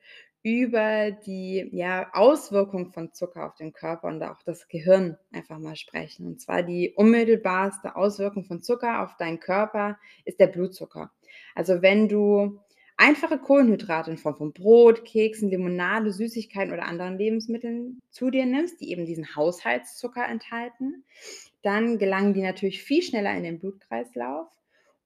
über 0.45 1.09
die, 1.09 1.67
ja, 1.71 2.07
Auswirkung 2.13 2.91
von 2.91 3.11
Zucker 3.11 3.47
auf 3.47 3.55
den 3.55 3.73
Körper 3.73 4.09
und 4.09 4.21
auch 4.21 4.43
das 4.43 4.67
Gehirn 4.67 5.17
einfach 5.31 5.57
mal 5.57 5.75
sprechen. 5.75 6.27
Und 6.27 6.39
zwar 6.39 6.61
die 6.61 6.93
unmittelbarste 6.95 7.95
Auswirkung 7.95 8.45
von 8.45 8.61
Zucker 8.61 9.01
auf 9.01 9.17
deinen 9.17 9.39
Körper 9.39 9.97
ist 10.23 10.39
der 10.39 10.45
Blutzucker. 10.45 11.09
Also, 11.55 11.81
wenn 11.81 12.07
du 12.07 12.59
einfache 12.95 13.39
Kohlenhydrate 13.39 14.11
in 14.11 14.19
Form 14.19 14.35
von 14.35 14.53
Brot, 14.53 15.03
Keksen, 15.03 15.49
Limonade, 15.49 16.11
Süßigkeiten 16.11 16.71
oder 16.71 16.85
anderen 16.85 17.17
Lebensmitteln 17.17 18.03
zu 18.11 18.29
dir 18.29 18.45
nimmst, 18.45 18.79
die 18.81 18.91
eben 18.91 19.07
diesen 19.07 19.35
Haushaltszucker 19.35 20.27
enthalten, 20.29 21.05
dann 21.63 21.97
gelangen 21.97 22.35
die 22.35 22.43
natürlich 22.43 22.83
viel 22.83 23.01
schneller 23.01 23.35
in 23.35 23.41
den 23.41 23.57
Blutkreislauf 23.57 24.47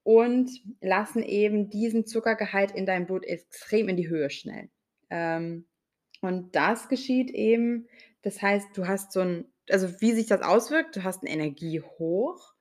und 0.04 0.52
lassen 0.82 1.24
eben 1.24 1.70
diesen 1.70 2.06
Zuckergehalt 2.06 2.72
in 2.72 2.86
deinem 2.86 3.06
Blut 3.06 3.24
extrem 3.24 3.88
in 3.88 3.96
die 3.96 4.10
Höhe 4.10 4.30
schnellen. 4.30 4.70
Ähm, 5.12 5.66
und 6.22 6.56
das 6.56 6.90
geschieht 6.90 7.32
eben 7.32 7.88
das 8.24 8.42
heißt, 8.42 8.78
du 8.78 8.88
hast 8.88 9.14
so 9.14 9.22
'n 9.22 9.46
also, 9.72 10.02
wie 10.02 10.14
sich 10.14 10.28
das 10.28 10.42
auswirkt, 10.44 10.96
du 10.98 11.04
hast 11.06 11.24
'n 11.24 11.28
Energiehoch. 11.28 12.54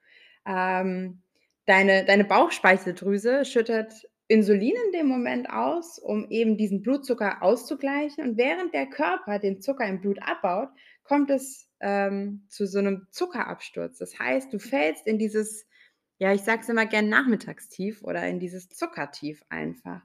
Ähm, 0.47 1.23
deine 1.67 2.05
deine 2.07 2.25
Bauchspeicheldrüse 2.25 3.45
schüttet 3.47 3.93
Insulin 4.29 4.75
in 4.89 4.93
dem 4.93 5.09
Moment 5.09 5.51
aus, 5.51 5.99
um 6.01 6.31
eben 6.31 6.57
diesen 6.59 6.83
Blutzucker 6.83 7.43
auszugleichen. 7.43 8.25
Und 8.25 8.39
während 8.39 8.75
der 8.75 8.87
Körper 8.89 9.39
den 9.41 9.61
Zucker 9.63 9.87
im 9.87 10.01
Blut 10.03 10.19
abbaut, 10.23 10.71
kommt 11.05 11.31
es, 11.31 11.69
ähm, 11.81 12.47
zu 12.51 12.67
so 12.67 12.81
'nem 12.83 13.07
Zuckerabsturz. 13.13 13.99
Das 13.99 14.19
heißt, 14.19 14.53
du 14.53 14.59
fällst 14.61 15.07
in 15.09 15.19
dieses 15.21 15.67
ja, 16.19 16.33
ich 16.33 16.43
sage 16.43 16.63
es 16.63 16.69
immer 16.69 16.87
gern 16.87 17.09
Nachmittagstief 17.09 18.03
oder 18.03 18.27
in 18.27 18.41
dieses 18.41 18.69
Zuckertief 18.69 19.43
einfach. 19.49 20.03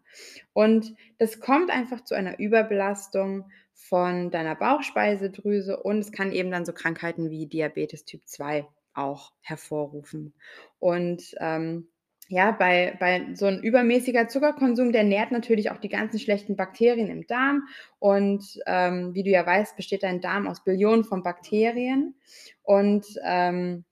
Und 0.53 0.93
das 1.17 1.39
kommt 1.39 1.71
einfach 1.71 2.03
zu 2.03 2.15
einer 2.15 2.39
Überbelastung 2.39 3.49
von 3.73 4.29
deiner 4.31 4.55
Bauchspeiseldrüse 4.55 5.77
und 5.81 5.99
es 5.99 6.11
kann 6.11 6.31
eben 6.31 6.51
dann 6.51 6.65
so 6.65 6.73
Krankheiten 6.73 7.29
wie 7.31 7.47
Diabetes 7.47 8.05
Typ 8.05 8.21
2 8.27 8.67
auch 8.93 9.33
hervorrufen. 9.41 10.33
Und, 10.79 11.33
ähm, 11.39 11.89
ja, 12.29 12.51
bei 12.51 12.95
bei 12.99 13.33
so 13.35 13.47
'n 13.47 13.61
übermäßiger 13.61 14.27
Zuckerkonsum, 14.29 14.91
der 14.93 15.03
nährt 15.03 15.31
natürlich 15.31 15.71
auch 15.71 15.77
die 15.77 15.89
ganzen 15.89 16.19
schlechten 16.19 16.55
Bakterien 16.55 17.09
im 17.09 17.27
Darm 17.27 17.67
und, 17.99 18.59
ähm, 18.65 19.13
wie 19.13 19.23
du 19.23 19.29
ja 19.29 19.45
weißt, 19.45 19.75
besteht 19.75 20.03
dein 20.03 20.21
Darm 20.21 20.47
aus 20.47 20.63
Billionen 20.63 21.03
von 21.03 21.23
Bakterien 21.23 22.15
und, 22.63 23.05
ähm 23.23 23.83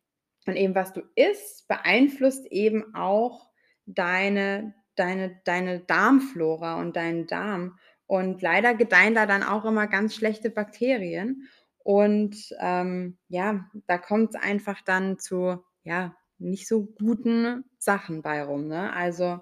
und 0.47 0.55
eben 0.55 0.75
was 0.75 0.93
du 0.93 1.01
isst, 1.15 1.67
beeinflusst 1.67 2.45
eben 2.51 2.95
auch 2.95 3.49
deine 3.85 4.73
deine 4.95 5.39
deine 5.45 5.79
Darmflora 5.81 6.79
und 6.79 6.95
deinen 6.95 7.27
Darm. 7.27 7.77
Und 8.07 8.41
leider 8.41 8.73
gedeihen 8.75 9.15
da 9.15 9.25
dann 9.25 9.43
auch 9.43 9.65
immer 9.65 9.87
ganz 9.87 10.15
schlechte 10.15 10.49
Bakterien. 10.49 11.47
Und, 11.79 12.35
ähm, 12.59 13.17
ja, 13.29 13.65
da 13.87 13.97
kommt's 13.97 14.35
einfach 14.35 14.81
dann 14.81 15.17
zu, 15.19 15.63
ja, 15.83 16.15
nicht 16.39 16.67
so 16.67 16.85
guten 16.85 17.63
Sachen 17.79 18.21
bei 18.21 18.43
rum, 18.43 18.67
ne? 18.67 18.93
Also 18.93 19.41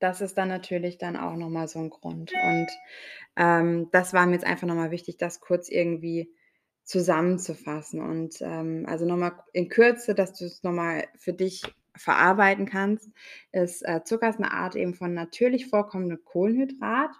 das 0.00 0.20
ist 0.20 0.36
dann 0.38 0.48
natürlich 0.48 0.98
dann 0.98 1.16
auch 1.16 1.36
noch 1.36 1.48
mal 1.50 1.68
so 1.68 1.78
'n 1.78 1.90
Grund. 1.90 2.32
Und, 2.32 2.66
ähm, 3.36 3.88
das 3.92 4.12
war 4.12 4.26
mir 4.26 4.34
jetzt 4.34 4.44
einfach 4.46 4.66
noch 4.66 4.74
mal 4.74 4.90
wichtig, 4.90 5.16
das 5.18 5.40
kurz 5.40 5.68
irgendwie 5.68 6.32
zusammenzufassen. 6.84 8.00
Und, 8.02 8.36
ähm, 8.42 8.84
also 8.88 9.06
noch 9.06 9.16
mal 9.16 9.32
in 9.52 9.68
Kürze, 9.68 10.14
dass 10.14 10.34
du's 10.38 10.62
noch 10.62 10.72
mal 10.72 11.04
für 11.16 11.32
dich 11.32 11.62
verarbeiten 11.96 12.66
kannst, 12.66 13.10
ist, 13.52 13.82
äh 13.86 14.02
Zucker 14.04 14.28
ist 14.30 14.40
'ne 14.40 14.52
Art 14.52 14.76
eben 14.76 14.94
von 14.94 15.14
natürlich 15.14 15.66
vorkommendem 15.68 16.24
Kohlenhydrat, 16.24 17.10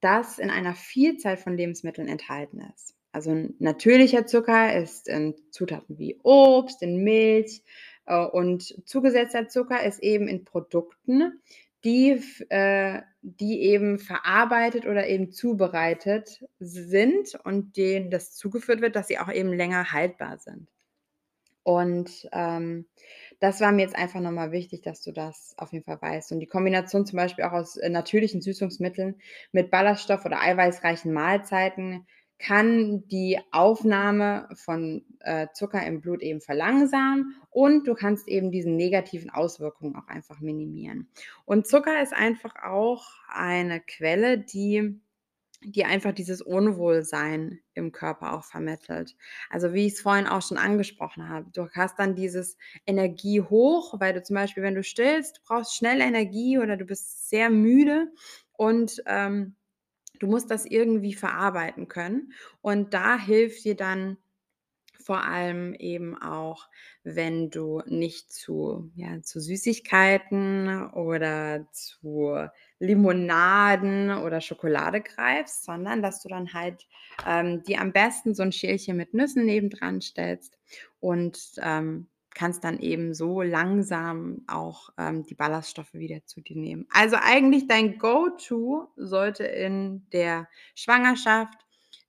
das 0.00 0.38
in 0.38 0.50
einer 0.50 0.74
Vielzahl 0.74 1.36
von 1.36 1.56
Lebensmitteln 1.56 2.08
enthalten 2.08 2.60
ist. 2.74 2.94
Also 3.12 3.30
'n 3.30 3.54
natürlicher 3.60 4.26
Zucker 4.26 4.76
ist 4.76 5.08
in 5.08 5.34
Zutaten 5.50 5.98
wie 5.98 6.18
Obst, 6.24 6.82
in 6.82 7.02
Milch, 7.04 7.62
äh, 8.06 8.24
und 8.26 8.82
zugesetzter 8.86 9.48
Zucker 9.48 9.82
ist 9.84 10.02
eben 10.02 10.28
in 10.28 10.44
Produkten, 10.44 11.40
die 11.84 12.20
äh, 12.50 13.02
die 13.26 13.60
eben 13.62 13.98
verarbeitet 13.98 14.86
oder 14.86 15.08
eben 15.08 15.32
zubereitet 15.32 16.44
sind 16.60 17.34
und 17.44 17.76
denen 17.76 18.10
das 18.10 18.34
zugeführt 18.36 18.80
wird, 18.80 18.96
dass 18.96 19.08
sie 19.08 19.18
auch 19.18 19.30
eben 19.32 19.52
länger 19.52 19.92
haltbar 19.92 20.38
sind. 20.38 20.68
Und, 21.64 22.28
ähm, 22.32 22.86
das 23.40 23.60
war 23.60 23.72
mir 23.72 23.82
jetzt 23.82 23.96
einfach 23.96 24.20
noch 24.20 24.30
mal 24.30 24.52
wichtig, 24.52 24.82
dass 24.82 25.02
du 25.02 25.12
das 25.12 25.54
auf 25.58 25.72
jeden 25.72 25.84
Fall 25.84 26.00
weißt. 26.00 26.30
Und 26.32 26.38
die 26.40 26.46
Kombination 26.46 27.04
zum 27.06 27.16
Beispiel 27.16 27.44
auch 27.44 27.52
aus, 27.52 27.76
äh, 27.76 27.88
natürlichen 27.88 28.40
Süßungsmitteln 28.40 29.16
mit 29.52 29.70
ballaststoff 29.72 30.24
oder 30.24 30.40
eiweißreichen 30.40 31.12
Mahlzeiten 31.12 32.06
kann 32.38 33.06
die 33.08 33.38
Aufnahme 33.50 34.48
von, 34.54 35.04
äh, 35.20 35.48
Zucker 35.54 35.84
im 35.86 36.00
Blut 36.00 36.22
eben 36.22 36.40
verlangsamen 36.40 37.34
und 37.50 37.86
du 37.86 37.94
kannst 37.94 38.28
eben 38.28 38.50
diesen 38.50 38.76
negativen 38.76 39.30
Auswirkungen 39.30 39.96
auch 39.96 40.08
einfach 40.08 40.40
minimieren. 40.40 41.08
Und 41.46 41.66
Zucker 41.66 42.02
ist 42.02 42.12
einfach 42.12 42.54
auch 42.62 43.06
eine 43.28 43.80
Quelle, 43.80 44.38
die 44.38 45.00
die 45.62 45.84
einfach 45.84 46.12
dieses 46.12 46.42
Unwohlsein 46.42 47.60
im 47.74 47.90
Körper 47.92 48.34
auch 48.34 48.44
vermittelt. 48.44 49.16
Also, 49.50 49.72
wie 49.72 49.86
ich's 49.86 50.00
vorhin 50.00 50.26
auch 50.26 50.42
schon 50.42 50.58
angesprochen 50.58 51.28
habe, 51.28 51.50
du 51.52 51.68
hast 51.70 51.98
dann 51.98 52.14
dieses 52.14 52.56
Energiehoch, 52.86 53.98
weil 53.98 54.12
du 54.14 54.22
zum 54.22 54.34
Beispiel, 54.34 54.62
wenn 54.62 54.74
du 54.74 54.82
stillst, 54.82 55.42
brauchst 55.44 55.74
schnell 55.74 56.00
Energie 56.00 56.58
oder 56.58 56.76
du 56.76 56.84
bist 56.84 57.28
sehr 57.28 57.50
müde 57.50 58.12
und, 58.52 59.02
ähm, 59.06 59.56
du 60.20 60.26
musst 60.28 60.50
das 60.50 60.66
irgendwie 60.66 61.14
verarbeiten 61.14 61.88
können. 61.88 62.32
Und 62.62 62.94
da 62.94 63.18
hilft 63.18 63.64
dir 63.64 63.76
dann 63.76 64.18
vor 64.98 65.24
allem 65.24 65.74
eben 65.74 66.16
auch, 66.20 66.68
wenn 67.04 67.50
du 67.50 67.82
nicht 67.86 68.32
zu 68.32 68.90
ja, 68.96 69.22
zu 69.22 69.40
Süßigkeiten 69.40 70.90
oder 70.92 71.66
zu 71.72 72.34
Limonaden 72.80 74.10
oder 74.12 74.40
Schokolade 74.40 75.02
greifst, 75.02 75.64
sondern 75.64 76.02
dass 76.02 76.22
du 76.22 76.28
dann 76.28 76.52
halt, 76.54 76.86
ähm, 77.26 77.62
dir 77.64 77.80
am 77.80 77.92
besten 77.92 78.34
so 78.34 78.42
'n 78.42 78.52
Schälchen 78.52 78.96
mit 78.96 79.14
Nüssen 79.14 79.44
nebendran 79.46 80.00
stellst 80.02 80.58
und, 81.00 81.38
ähm, 81.62 82.08
kannst 82.36 82.64
dann 82.64 82.78
eben 82.78 83.14
so 83.14 83.40
langsam 83.40 84.42
auch, 84.46 84.90
ähm, 84.98 85.24
die 85.24 85.34
Ballaststoffe 85.34 85.94
wieder 85.94 86.24
zu 86.26 86.42
dir 86.42 86.56
nehmen. 86.56 86.86
Also, 86.92 87.16
eigentlich 87.18 87.66
dein 87.66 87.98
Go-to 87.98 88.88
sollte 88.96 89.44
in 89.44 90.06
der 90.12 90.46
Schwangerschaft, 90.74 91.58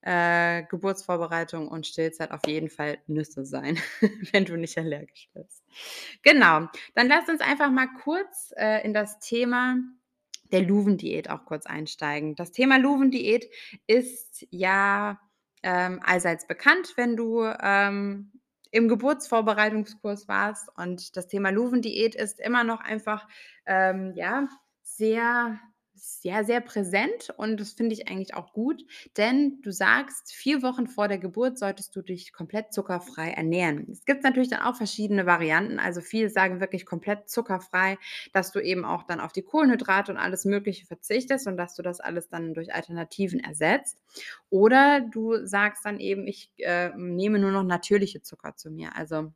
äh, 0.02 0.64
Geburtsvorbereitung 0.64 1.66
und 1.66 1.86
Stillzeit 1.86 2.30
auf 2.30 2.42
jeden 2.46 2.68
Fall 2.68 2.98
Nüsse 3.06 3.46
sein, 3.46 3.78
wenn 4.32 4.44
du 4.44 4.56
nicht 4.56 4.76
allergisch 4.76 5.30
bist. 5.32 5.64
Genau, 6.22 6.68
dann 6.94 7.08
lass 7.08 7.28
uns 7.28 7.40
einfach 7.40 7.70
mal 7.70 7.88
kurz, 8.04 8.52
äh, 8.56 8.84
in 8.84 8.92
das 8.92 9.18
Thema 9.20 9.76
der 10.52 10.62
Luven-Diät 10.62 11.30
auch 11.30 11.46
kurz 11.46 11.66
einsteigen. 11.66 12.36
Das 12.36 12.52
Thema 12.52 12.78
Luven-Diät 12.78 13.48
ist 13.86 14.46
ja, 14.50 15.18
ähm, 15.62 16.00
allseits 16.04 16.46
bekannt, 16.46 16.92
wenn 16.96 17.16
du, 17.16 17.42
ähm, 17.60 18.32
im 18.70 18.88
Geburtsvorbereitungskurs 18.88 20.28
warst. 20.28 20.68
Und 20.76 21.16
das 21.16 21.26
Thema 21.28 21.50
Luven-Diät 21.50 22.14
ist 22.14 22.40
immer 22.40 22.64
noch 22.64 22.80
einfach, 22.80 23.28
ähm, 23.66 24.12
ja, 24.14 24.48
sehr 24.82 25.58
sehr, 25.98 26.44
sehr 26.44 26.60
präsent 26.60 27.30
und 27.36 27.58
das 27.60 27.72
finde 27.72 27.94
ich 27.94 28.08
eigentlich 28.08 28.34
auch 28.34 28.52
gut, 28.52 28.84
denn 29.16 29.60
du 29.62 29.70
sagst, 29.72 30.32
4 30.32 30.62
Wochen 30.62 30.86
vor 30.86 31.08
der 31.08 31.18
Geburt 31.18 31.58
solltest 31.58 31.94
du 31.96 32.02
dich 32.02 32.32
komplett 32.32 32.72
zuckerfrei 32.72 33.30
ernähren. 33.30 33.86
Es 33.90 34.04
gibt 34.04 34.24
natürlich 34.24 34.48
dann 34.50 34.62
auch 34.62 34.76
verschiedene 34.76 35.26
Varianten. 35.26 35.78
Also, 35.78 36.00
viele 36.00 36.30
sagen 36.30 36.60
wirklich 36.60 36.86
komplett 36.86 37.28
zuckerfrei, 37.30 37.98
dass 38.32 38.52
du 38.52 38.60
eben 38.60 38.84
auch 38.84 39.02
dann 39.04 39.20
auf 39.20 39.32
die 39.32 39.42
Kohlenhydrate 39.42 40.12
und 40.12 40.18
alles 40.18 40.44
Mögliche 40.44 40.86
verzichtest 40.86 41.46
und 41.46 41.56
dass 41.56 41.74
du 41.74 41.82
das 41.82 42.00
alles 42.00 42.28
dann 42.28 42.54
durch 42.54 42.74
Alternativen 42.74 43.40
ersetzt. 43.40 43.98
Oder 44.50 45.00
du 45.00 45.44
sagst 45.46 45.84
dann 45.84 46.00
eben: 46.00 46.26
„Ich, 46.26 46.50
äh, 46.58 46.90
nehme 46.96 47.38
nur 47.38 47.50
noch 47.52 47.64
natürliche 47.64 48.22
Zucker 48.22 48.56
zu 48.56 48.70
mir.“ 48.70 48.96
Also, 48.96 49.32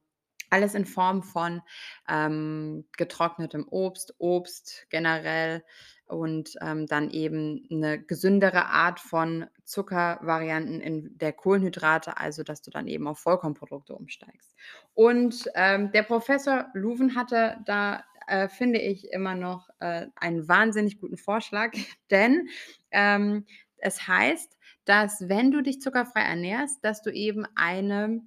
alles 0.52 0.75
in 0.75 0.87
Form 0.87 1.23
von, 1.23 1.62
ähm, 2.09 2.87
getrocknetem 2.97 3.66
Obst, 3.71 4.14
Obst 4.18 4.87
generell 4.90 5.64
und, 6.06 6.54
ähm, 6.62 6.87
dann 6.87 7.11
eben 7.11 7.66
'ne 7.71 8.00
gesündere 8.02 8.66
Art 8.66 9.00
von 9.00 9.47
Zuckervarianten 9.64 10.80
in 10.80 11.16
der 11.18 11.32
Kohlenhydrate, 11.32 12.18
also, 12.18 12.42
dass 12.42 12.62
du 12.62 12.71
dann 12.71 12.87
eben 12.88 13.06
auf 13.09 13.18
Vollkornprodukte 13.21 13.94
umsteigst. 13.94 14.54
Und, 14.94 15.49
ähm, 15.54 15.90
der 15.92 16.02
Professor 16.02 16.66
Luven 16.75 17.16
hatte 17.16 17.59
da, 17.66 18.04
äh, 18.26 18.49
finde 18.49 18.78
ich, 18.80 19.11
immer 19.12 19.35
noch, 19.35 19.68
äh, 19.80 20.06
einen 20.16 20.49
wahnsinnig 20.49 21.00
guten 21.00 21.16
Vorschlag, 21.16 21.73
denn, 22.11 22.49
ähm, 22.90 23.47
es 23.78 24.06
heißt, 24.06 24.59
dass, 24.85 25.28
wenn 25.28 25.50
du 25.50 25.62
dich 25.62 25.80
zuckerfrei 25.80 26.21
ernährst, 26.23 26.85
dass 26.85 27.02
du 27.02 27.11
eben 27.11 27.47
eine, 27.56 28.21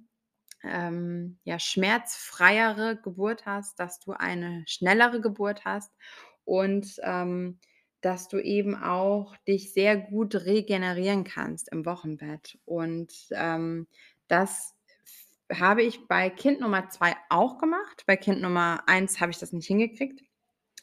ähm, 0.68 1.38
ja, 1.44 1.58
schmerzfreiere 1.58 2.96
Geburt 3.02 3.46
hast, 3.46 3.78
dass 3.80 3.98
du 4.00 4.12
eine 4.12 4.64
schnellere 4.66 5.20
Geburt 5.20 5.64
hast 5.64 5.92
und, 6.44 7.00
ähm, 7.02 7.58
dass 8.02 8.28
du 8.28 8.38
eben 8.38 8.76
auch 8.76 9.36
dich 9.48 9.72
sehr 9.72 9.96
gut 9.96 10.34
regenerieren 10.34 11.24
kannst 11.24 11.70
im 11.72 11.84
Wochenbett. 11.86 12.58
Und, 12.64 13.12
ähm, 13.32 13.86
das 14.28 14.74
habe 15.52 15.82
ich 15.82 16.06
bei 16.08 16.30
Kind 16.30 16.60
Nummer 16.60 16.88
2 16.88 17.14
auch 17.30 17.58
gemacht. 17.58 18.04
Bei 18.06 18.16
Kind 18.16 18.40
Nummer 18.42 18.82
1 18.88 19.20
habe 19.20 19.30
ich 19.32 19.38
das 19.38 19.52
nicht 19.52 19.66
hingekriegt. 19.66 20.22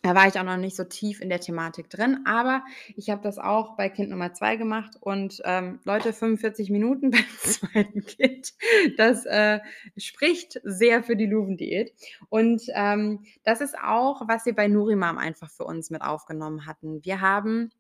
Da 0.03 0.15
war 0.15 0.27
ich 0.27 0.37
auch 0.37 0.43
noch 0.43 0.57
nicht 0.57 0.75
so 0.75 0.83
tief 0.83 1.21
in 1.21 1.29
der 1.29 1.39
Thematik 1.39 1.89
drin, 1.89 2.25
aber 2.25 2.65
ich 2.97 3.09
habe 3.09 3.21
das 3.21 3.37
auch 3.39 3.77
bei 3.77 3.87
Kind 3.87 4.09
Nummer 4.09 4.33
2 4.33 4.57
gemacht 4.57 4.97
und, 4.99 5.41
ähm, 5.45 5.79
Leute, 5.85 6.11
45 6.11 6.69
Minuten 6.69 7.09
beim 7.11 7.25
2. 7.39 7.83
Kind, 8.01 8.53
das, 8.97 9.25
äh, 9.25 9.61
spricht 9.95 10.59
sehr 10.63 11.03
für 11.03 11.15
die 11.15 11.25
Luven-Diät. 11.25 11.93
Und, 12.27 12.63
ähm, 12.75 13.23
das 13.45 13.61
ist 13.61 13.77
auch, 13.79 14.27
was 14.27 14.45
wir 14.45 14.53
bei 14.53 14.67
Nourimahm 14.67 15.17
einfach 15.17 15.49
für 15.49 15.63
uns 15.63 15.89
mit 15.89 16.01
aufgenommen 16.01 16.65
hatten. 16.65 16.99
Wir 17.05 17.21
haben 17.21 17.71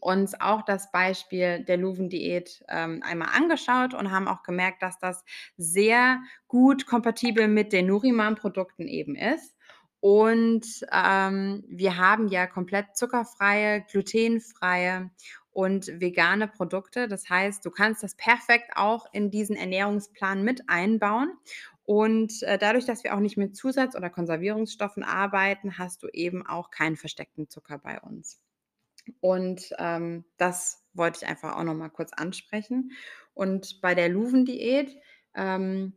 uns 0.00 0.38
auch 0.38 0.62
das 0.62 0.92
Beispiel 0.92 1.64
der 1.64 1.78
Luven-Diät, 1.78 2.62
ähm, 2.68 3.02
einmal 3.02 3.28
angeschaut 3.34 3.94
und 3.94 4.10
haben 4.10 4.28
auch 4.28 4.42
gemerkt, 4.42 4.82
dass 4.82 4.98
das 4.98 5.24
sehr 5.56 6.20
gut 6.46 6.86
kompatibel 6.86 7.48
mit 7.48 7.72
den 7.72 7.86
Nourimahm-Produkten 7.86 8.86
eben 8.86 9.16
ist. 9.16 9.53
Und, 10.06 10.66
ähm, 10.92 11.64
wir 11.66 11.96
haben 11.96 12.28
ja 12.28 12.46
komplett 12.46 12.94
zuckerfreie, 12.94 13.86
glutenfreie 13.90 15.10
und 15.50 15.86
vegane 15.98 16.46
Produkte. 16.46 17.08
Das 17.08 17.30
heißt, 17.30 17.64
du 17.64 17.70
kannst 17.70 18.02
das 18.02 18.14
perfekt 18.14 18.72
auch 18.76 19.06
in 19.14 19.30
diesen 19.30 19.56
Ernährungsplan 19.56 20.44
mit 20.44 20.68
einbauen. 20.68 21.32
Und, 21.86 22.42
äh, 22.42 22.58
dadurch, 22.58 22.84
dass 22.84 23.02
wir 23.02 23.14
auch 23.14 23.20
nicht 23.20 23.38
mit 23.38 23.56
Zusatz 23.56 23.96
oder 23.96 24.10
Konservierungsstoffen 24.10 25.04
arbeiten, 25.04 25.78
hast 25.78 26.02
du 26.02 26.08
eben 26.08 26.46
auch 26.46 26.70
keinen 26.70 26.96
versteckten 26.96 27.48
Zucker 27.48 27.78
bei 27.78 27.98
uns. 27.98 28.42
Und, 29.20 29.70
ähm, 29.78 30.26
das 30.36 30.84
wollte 30.92 31.20
ich 31.22 31.28
einfach 31.28 31.56
auch 31.56 31.64
noch 31.64 31.74
mal 31.74 31.88
kurz 31.88 32.12
ansprechen. 32.12 32.92
Und 33.32 33.80
bei 33.80 33.94
der 33.94 34.10
Luven-Diät, 34.10 34.94
ähm, 35.34 35.94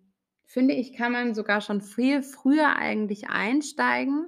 finde 0.48 0.74
ich, 0.75 0.94
kann 0.98 1.13
man 1.13 1.36
sogar 1.36 1.62
schon 1.62 1.82
viel 1.82 2.24
früher 2.24 2.77
eigentlich 2.77 3.30
einsteigen 3.30 4.27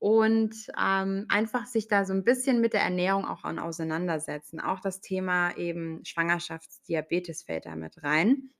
und, 0.00 0.54
ähm, 0.80 1.26
einfach 1.30 1.66
sich 1.66 1.88
da 1.88 2.04
so 2.06 2.14
'n 2.14 2.24
bisschen 2.24 2.60
mit 2.62 2.74
der 2.74 2.82
Ernährung 2.82 3.26
auch 3.26 3.44
an 3.44 3.58
auseinandersetzen. 3.60 4.60
Auch 4.60 4.80
das 4.80 5.00
Thema 5.02 5.56
eben 5.58 6.04
Schwangerschaftsdiabetes 6.06 7.42
fällt 7.44 7.66
da 7.66 7.76
mit 7.76 8.02
rein. 8.04 8.50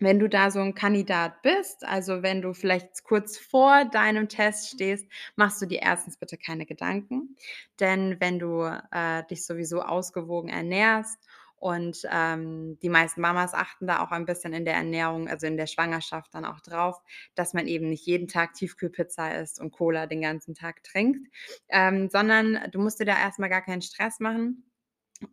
Wenn 0.00 0.18
du 0.20 0.28
da 0.28 0.50
so 0.52 0.60
'n 0.60 0.74
Kandidat 0.76 1.42
bist, 1.42 1.84
also, 1.86 2.22
wenn 2.24 2.42
du 2.42 2.54
vielleicht 2.54 3.04
kurz 3.04 3.38
vor 3.38 3.84
deinem 3.86 4.28
Test 4.30 4.70
stehst, 4.70 5.06
machst 5.36 5.62
du 5.62 5.66
dir 5.66 5.80
erstens 5.82 6.18
bitte 6.18 6.38
keine 6.38 6.66
Gedanken. 6.66 7.36
Denn 7.80 8.18
wenn 8.20 8.38
du, 8.40 8.62
äh, 8.92 9.24
dich 9.30 9.46
sowieso 9.46 9.82
ausgewogen 9.82 10.50
ernährst 10.50 11.18
und, 11.60 12.02
ähm, 12.10 12.78
die 12.82 12.88
meisten 12.90 13.20
Mamas 13.22 13.54
achten 13.54 13.86
da 13.86 14.02
auch 14.04 14.10
ein 14.12 14.26
bisschen 14.26 14.54
in 14.54 14.64
der 14.66 14.74
Ernährung, 14.76 15.28
also, 15.28 15.46
in 15.46 15.56
der 15.58 15.68
Schwangerschaft 15.68 16.34
dann 16.34 16.44
auch 16.46 16.60
drauf, 16.60 17.00
dass 17.36 17.54
man 17.54 17.68
eben 17.68 17.90
nicht 17.90 18.06
jeden 18.06 18.28
Tag 18.28 18.54
Tiefkühlpizza 18.54 19.30
isst 19.34 19.60
und 19.60 19.72
Cola 19.72 20.06
den 20.08 20.22
ganzen 20.22 20.54
Tag 20.56 20.82
trinkt, 20.84 21.28
ähm, 21.70 22.08
sondern 22.10 22.58
du 22.72 22.80
musst 22.80 23.00
dir 23.00 23.06
da 23.06 23.18
erst 23.18 23.38
mal 23.38 23.48
gar 23.48 23.62
keinen 23.62 23.82
Stress 23.82 24.20
machen. 24.20 24.64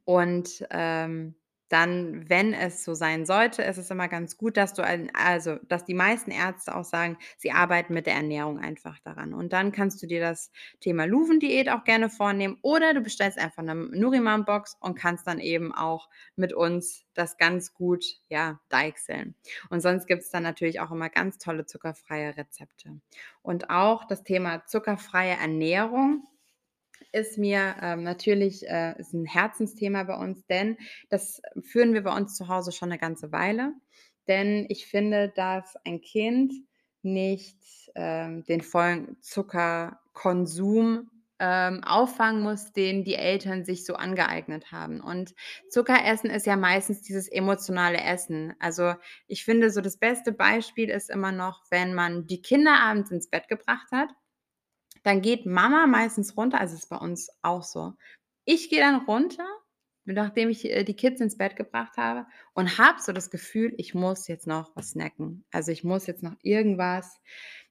Und, 0.05 0.65
ähm, 0.71 1.35
dann, 1.69 2.29
wenn 2.29 2.53
es 2.53 2.83
so 2.83 2.93
sein 2.93 3.25
sollte, 3.25 3.61
ist 3.63 3.77
es 3.77 3.89
immer 3.91 4.07
ganz 4.07 4.37
gut, 4.37 4.57
dass 4.57 4.73
du 4.73 4.83
ein 4.83 5.11
also, 5.15 5.55
dass 5.67 5.85
die 5.85 5.93
meisten 5.93 6.31
Ärzte 6.31 6.75
auch 6.75 6.83
sagen, 6.85 7.17
sie 7.37 7.51
arbeiten 7.51 7.93
mit 7.93 8.05
der 8.07 8.15
Ernährung 8.15 8.59
einfach 8.59 8.99
daran. 8.99 9.33
Und 9.33 9.53
dann 9.53 9.71
kannst 9.71 10.01
du 10.01 10.07
dir 10.07 10.21
das 10.21 10.51
Thema 10.79 11.05
Luven-Diät 11.05 11.69
auch 11.69 11.83
gerne 11.83 12.09
vornehmen 12.09 12.57
oder 12.61 12.93
du 12.93 13.01
bestellst 13.01 13.37
einfach 13.37 13.63
'ne 13.63 13.75
Nuriman-Box 13.75 14.77
und 14.79 14.95
kannst 14.97 15.27
dann 15.27 15.39
eben 15.39 15.73
auch 15.73 16.09
mit 16.35 16.53
uns 16.53 17.05
das 17.13 17.37
ganz 17.37 17.73
gut, 17.73 18.05
ja, 18.29 18.59
deichseln. 18.69 19.35
Und 19.69 19.81
sonst 19.81 20.07
gibt's 20.07 20.29
dann 20.31 20.43
natürlich 20.43 20.79
auch 20.79 20.91
immer 20.91 21.09
ganz 21.09 21.37
tolle 21.37 21.65
zuckerfreie 21.65 22.37
Rezepte. 22.37 22.99
Und 23.41 23.69
auch 23.69 24.05
das 24.05 24.23
Thema 24.23 24.65
zuckerfreie 24.65 25.33
Ernährung 25.37 26.23
ist 27.17 27.37
mir, 27.37 27.75
ähm, 27.81 28.03
natürlich 28.03 28.67
äh, 28.67 28.95
ist 28.99 29.13
'n 29.13 29.25
Herzensthema 29.25 30.03
bei 30.03 30.15
uns, 30.15 30.45
denn 30.47 30.77
das 31.09 31.41
führen 31.63 31.93
wir 31.93 32.03
bei 32.03 32.15
uns 32.15 32.35
zu 32.35 32.47
Hause 32.47 32.71
schon 32.71 32.89
'ne 32.89 32.97
ganze 32.99 33.31
Weile. 33.31 33.73
Denn 34.27 34.65
ich 34.69 34.87
finde, 34.87 35.29
dass 35.35 35.75
ein 35.85 36.01
Kind 36.01 36.53
nicht, 37.01 37.57
ähm, 37.95 38.43
den 38.45 38.61
vollen 38.61 39.17
Zuckerkonsum, 39.21 41.09
ähm, 41.39 41.83
auffangen 41.83 42.41
muss, 42.41 42.73
den 42.73 43.03
die 43.03 43.13
Eltern 43.15 43.63
sich 43.63 43.85
so 43.85 43.93
angeeignet 43.95 44.71
haben. 44.71 45.01
Und 45.01 45.35
Zuckeressen 45.69 46.29
ist 46.31 46.47
ja 46.47 46.55
meistens 46.57 47.03
dieses 47.03 47.27
emotionale 47.29 47.99
Essen. 48.01 48.53
Also, 48.59 48.95
ich 49.27 49.45
finde 49.45 49.69
so, 49.69 49.81
das 49.81 49.97
beste 49.97 50.31
Beispiel 50.31 50.89
ist 50.89 51.09
immer 51.11 51.31
noch, 51.31 51.63
wenn 51.69 51.93
man 51.93 52.25
die 52.27 52.41
Kinder 52.41 52.79
abends 52.81 53.11
ins 53.11 53.29
Bett 53.29 53.47
gebracht 53.49 53.87
hat, 53.91 54.09
dann 55.07 55.21
geht 55.21 55.45
Mama 55.47 55.87
meistens 55.87 56.37
runter 56.37 56.59
also, 56.61 56.75
ist 56.75 56.89
bei 56.89 56.97
uns 56.97 57.29
auch 57.43 57.63
so. 57.63 57.93
Ich 58.45 58.69
gehe 58.69 58.79
dann 58.81 58.97
runter, 59.05 59.47
nachdem 60.05 60.49
ich, 60.49 60.65
äh, 60.71 60.83
die 60.83 60.95
Kids 60.95 61.21
ins 61.21 61.37
Bett 61.37 61.55
gebracht 61.57 61.97
habe 61.97 62.27
und 62.53 62.77
habe 62.77 63.01
so 63.01 63.11
das 63.13 63.29
Gefühl, 63.31 63.73
ich 63.77 63.93
muss 63.95 64.27
jetzt 64.27 64.47
noch 64.47 64.75
was 64.75 64.91
snacken. 64.91 65.45
Also, 65.51 65.71
ich 65.71 65.83
muss 65.83 66.07
jetzt 66.07 66.23
noch 66.23 66.35
irgendwas 66.43 67.19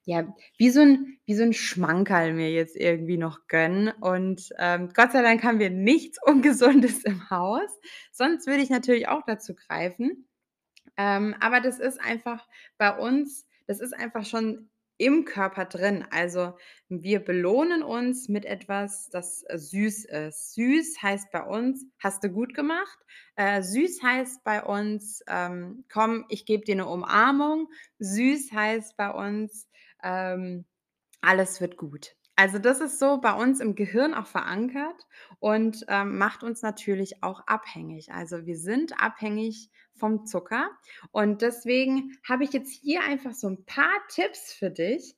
ja, 0.04 0.32
wie 0.58 0.70
so 0.70 0.80
'n 0.82 1.18
wie 1.26 1.34
so 1.34 1.42
'n 1.42 1.52
Schmankerl 1.52 2.32
mir 2.34 2.50
jetzt 2.52 2.76
irgendwie 2.76 3.16
noch 3.18 3.46
gönnen. 3.48 3.90
Und, 4.00 4.50
ähm, 4.58 4.90
Gott 4.94 5.12
sei 5.12 5.22
Dank 5.22 5.42
haben 5.44 5.58
wir 5.58 5.70
nichts 5.70 6.18
Ungesundes 6.26 7.04
im 7.04 7.28
Haus, 7.30 7.70
sonst 8.12 8.46
würde 8.46 8.62
ich 8.62 8.70
natürlich 8.70 9.08
auch 9.08 9.22
dazu 9.26 9.54
greifen. 9.54 10.28
Ähm, 10.96 11.34
aber 11.40 11.60
das 11.60 11.78
ist 11.80 12.00
einfach 12.00 12.46
bei 12.78 12.96
uns 12.96 13.46
das 13.68 13.80
ist 13.80 13.94
einfach 13.94 14.24
schon 14.26 14.70
im 14.98 15.24
Körper 15.24 15.64
drin. 15.66 16.04
Also, 16.10 16.54
wir 16.88 17.20
belohnen 17.20 17.82
uns 17.82 18.28
mit 18.28 18.44
etwas, 18.46 19.08
das, 19.10 19.42
äh, 19.48 19.58
süß 19.58 20.06
ist. 20.06 20.54
Süß 20.54 21.02
heißt 21.02 21.30
bei 21.32 21.42
uns: 21.42 21.84
„Hast 21.98 22.24
du 22.24 22.30
gut 22.30 22.54
gemacht.“ 22.54 22.98
Äh, 23.36 23.62
süß 23.62 24.02
heißt 24.02 24.44
bei 24.44 24.62
uns, 24.62 25.22
ähm: 25.28 25.84
„Komm, 25.92 26.24
ich 26.28 26.46
gebe 26.46 26.64
dir 26.64 26.76
'ne 26.76 26.86
Umarmung.“ 26.86 27.68
Süß 27.98 28.52
heißt 28.52 28.96
bei 28.96 29.10
uns, 29.10 29.68
ähm: 30.02 30.64
„Alles 31.22 31.60
wird 31.60 31.76
gut.“ 31.78 32.14
Also, 32.38 32.58
das 32.58 32.80
ist 32.82 32.98
so 32.98 33.18
bei 33.18 33.32
uns 33.32 33.60
im 33.60 33.74
Gehirn 33.74 34.12
auch 34.12 34.26
verankert 34.26 35.06
und, 35.38 35.86
ähm, 35.88 36.18
macht 36.18 36.42
uns 36.42 36.60
natürlich 36.60 37.22
auch 37.22 37.40
abhängig. 37.46 38.12
Also, 38.12 38.44
wir 38.44 38.58
sind 38.58 39.00
abhängig 39.02 39.70
vom 39.94 40.26
Zucker 40.26 40.68
und 41.12 41.40
deswegen 41.40 42.12
habe 42.28 42.44
ich 42.44 42.52
jetzt 42.52 42.70
hier 42.70 43.00
einfach 43.02 43.32
so 43.32 43.46
'n 43.48 43.64
paar 43.64 43.88
Tipps 44.10 44.52
für 44.52 44.70
dich, 44.70 45.16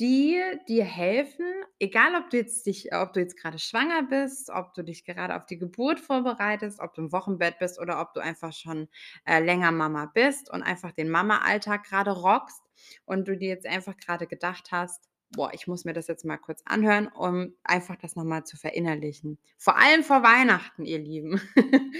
die 0.00 0.42
dir 0.68 0.84
helfen, 0.84 1.46
egal 1.78 2.16
ob 2.16 2.30
du 2.30 2.36
jetzt 2.38 2.66
dich 2.66 2.92
ob 2.92 3.12
du 3.12 3.20
jetzt 3.20 3.40
grade 3.40 3.60
schwanger 3.60 4.02
bist, 4.02 4.50
ob 4.50 4.74
du 4.74 4.82
dich 4.82 5.04
gerade 5.04 5.36
auf 5.36 5.46
die 5.46 5.58
Geburt 5.58 6.00
vorbereitest, 6.00 6.80
ob 6.80 6.94
du 6.94 7.02
im 7.02 7.12
Wochenbett 7.12 7.60
bist 7.60 7.78
oder 7.80 8.00
ob 8.00 8.12
du 8.12 8.20
einfach 8.20 8.52
schon, 8.52 8.88
äh, 9.24 9.38
länger 9.40 9.70
Mama 9.70 10.06
bist 10.12 10.50
und 10.50 10.62
einfach 10.64 10.90
den 10.90 11.10
Mama-Alltag 11.10 11.84
grade 11.84 12.10
rockst 12.10 12.60
und 13.04 13.28
du 13.28 13.36
dir 13.36 13.48
jetzt 13.50 13.66
einfach 13.66 13.96
grade 13.96 14.26
gedacht 14.26 14.72
hast: 14.72 15.08
„Boah, 15.36 15.50
ich 15.54 15.66
muss 15.68 15.84
mir 15.84 15.92
das 15.94 16.08
jetzt 16.08 16.24
mal 16.24 16.38
kurz 16.38 16.62
anhören, 16.66 17.08
um 17.08 17.54
einfach 17.64 17.96
das 17.96 18.16
noch 18.16 18.24
mal 18.24 18.44
zu 18.44 18.56
verinnerlichen.“ 18.56 19.38
Vor 19.58 19.76
allem 19.78 20.02
vor 20.04 20.22
Weihnachten, 20.22 20.84
ihr 20.84 20.98
Lieben. 20.98 21.40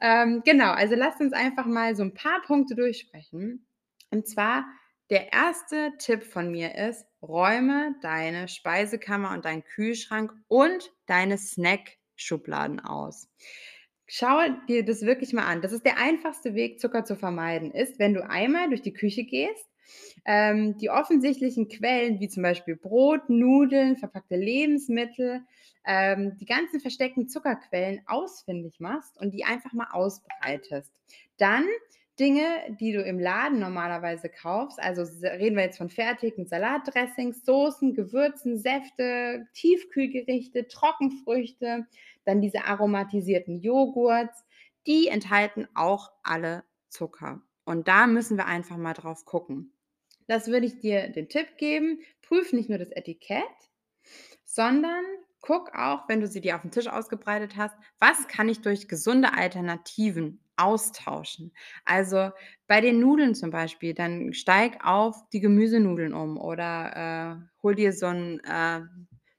Ähm, 0.00 0.42
genau, 0.44 0.72
also, 0.72 0.94
lasst 0.96 1.20
uns 1.20 1.32
einfach 1.32 1.66
mal 1.66 1.94
so 1.96 2.02
'n 2.02 2.12
paar 2.14 2.42
Punkte 2.42 2.74
durchsprechen. 2.74 3.66
Und 4.10 4.26
zwar 4.28 4.64
der 5.10 5.32
1. 5.32 5.94
Tipp 5.98 6.24
von 6.24 6.50
mir 6.50 6.74
ist: 6.76 7.06
Räume 7.22 7.94
deine 8.02 8.48
Speisekammer 8.48 9.32
und 9.32 9.44
deinen 9.44 9.64
Kühlschrank 9.64 10.32
und 10.48 10.92
deine 11.06 11.38
Snackschubladen 11.38 12.80
aus. 12.80 13.28
Schaue 14.08 14.56
dir 14.68 14.84
das 14.84 15.02
wirklich 15.02 15.32
mal 15.32 15.46
an. 15.46 15.62
Das 15.62 15.72
ist 15.72 15.84
der 15.86 15.98
einfachste 15.98 16.54
Weg, 16.54 16.80
Zucker 16.80 17.04
zu 17.04 17.16
vermeiden, 17.16 17.70
ist, 17.72 17.98
wenn 17.98 18.14
du 18.14 18.28
einmal 18.28 18.68
durch 18.68 18.82
die 18.82 18.92
Küche 18.92 19.24
gehst, 19.24 19.66
ähm, 20.24 20.76
die 20.78 20.90
offensichtlichen 20.90 21.68
Quellen 21.68 22.20
wie 22.20 22.28
zum 22.28 22.42
Beispiel 22.42 22.76
Brot, 22.76 23.28
Nudeln, 23.28 23.96
verpackte 23.96 24.36
Lebensmittel, 24.36 25.42
ähm, 25.86 26.36
die 26.38 26.46
ganzen 26.46 26.80
versteckten 26.80 27.28
Zuckerquellen 27.28 28.00
ausfindig 28.06 28.80
machst 28.80 29.18
und 29.20 29.32
die 29.32 29.44
einfach 29.44 29.72
mal 29.72 29.88
ausbreitest. 29.92 30.92
Dann 31.38 31.64
Dinge, 32.18 32.44
die 32.80 32.92
du 32.92 33.02
im 33.02 33.18
Laden 33.18 33.58
normalerweise 33.58 34.30
kaufst, 34.30 34.80
also, 34.80 35.02
reden 35.22 35.56
wir 35.56 35.64
jetzt 35.64 35.76
von 35.76 35.90
fertigen 35.90 36.46
Salatdressings, 36.46 37.44
Soßen, 37.44 37.94
Gewürzen, 37.94 38.58
Säfte, 38.58 39.46
Tiefkühlgerichte, 39.52 40.66
Trockenfrüchte, 40.66 41.86
dann 42.24 42.40
diese 42.40 42.64
aromatisierten 42.64 43.60
Joghurts, 43.60 44.44
die 44.86 45.08
enthalten 45.08 45.68
auch 45.74 46.10
alle 46.22 46.64
Zucker. 46.88 47.42
Und 47.64 47.88
da 47.88 48.06
müssen 48.06 48.38
wir 48.38 48.46
einfach 48.46 48.76
mal 48.78 48.94
drauf 48.94 49.24
gucken. 49.26 49.72
Das 50.30 50.48
würde 50.48 50.66
ich 50.66 50.78
dir 50.80 51.08
den 51.08 51.28
Tipp 51.28 51.56
geben: 51.56 52.00
Prüf 52.22 52.52
nicht 52.52 52.68
nur 52.68 52.78
das 52.78 52.90
Etikett, 52.90 53.44
sondern 54.44 55.04
guck 55.40 55.74
auch, 55.74 56.08
wenn 56.08 56.20
du 56.20 56.28
sie 56.28 56.40
dir 56.42 56.56
aufm 56.56 56.70
Tisch 56.72 56.88
ausgebreitet 56.88 57.56
hast: 57.56 57.76
„Was 58.00 58.28
kann 58.28 58.48
ich 58.48 58.62
durch 58.62 58.88
gesunde 58.88 59.34
Alternativen 59.34 60.40
austauschen?“ 60.56 61.52
Also, 61.84 62.30
bei 62.68 62.80
den 62.82 63.00
Nudeln 63.00 63.34
zum 63.34 63.50
Beispiel, 63.50 63.94
dann 63.94 64.32
steig 64.34 64.84
auf 64.84 65.16
die 65.32 65.40
Gemüsenudeln 65.40 66.14
um 66.14 66.38
oder, 66.38 67.40
äh, 67.44 67.62
hol 67.62 67.74
dir 67.76 67.92
so 67.92 68.06
'n, 68.06 68.40
äh, 68.44 68.82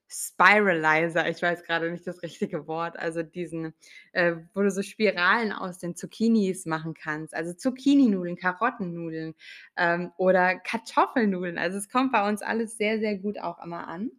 Spiralizer. 0.09 1.29
Ich 1.29 1.41
weiß 1.41 1.63
grade 1.63 1.91
nicht 1.91 2.07
das 2.07 2.21
richtige 2.23 2.67
Wort. 2.67 2.97
Also, 2.97 3.23
diesen, 3.23 3.73
äh, 4.13 4.35
wo 4.53 4.61
du 4.61 4.71
so 4.71 4.81
Spiralen 4.81 5.51
aus 5.51 5.79
den 5.79 5.95
Zucchinis 5.95 6.65
machen 6.65 6.93
kannst. 6.93 7.33
Also, 7.35 7.53
Zucchininudeln, 7.53 8.37
Karottennudeln, 8.37 9.35
ähm, 9.77 10.11
oder 10.17 10.57
Kartoffelnudeln. 10.59 11.57
Also, 11.57 11.77
es 11.77 11.89
kommt 11.89 12.11
bei 12.13 12.27
uns 12.27 12.41
alles 12.41 12.77
sehr, 12.77 12.99
sehr 12.99 13.17
gut 13.17 13.39
auch 13.39 13.63
immer 13.63 13.87
an. 13.87 14.11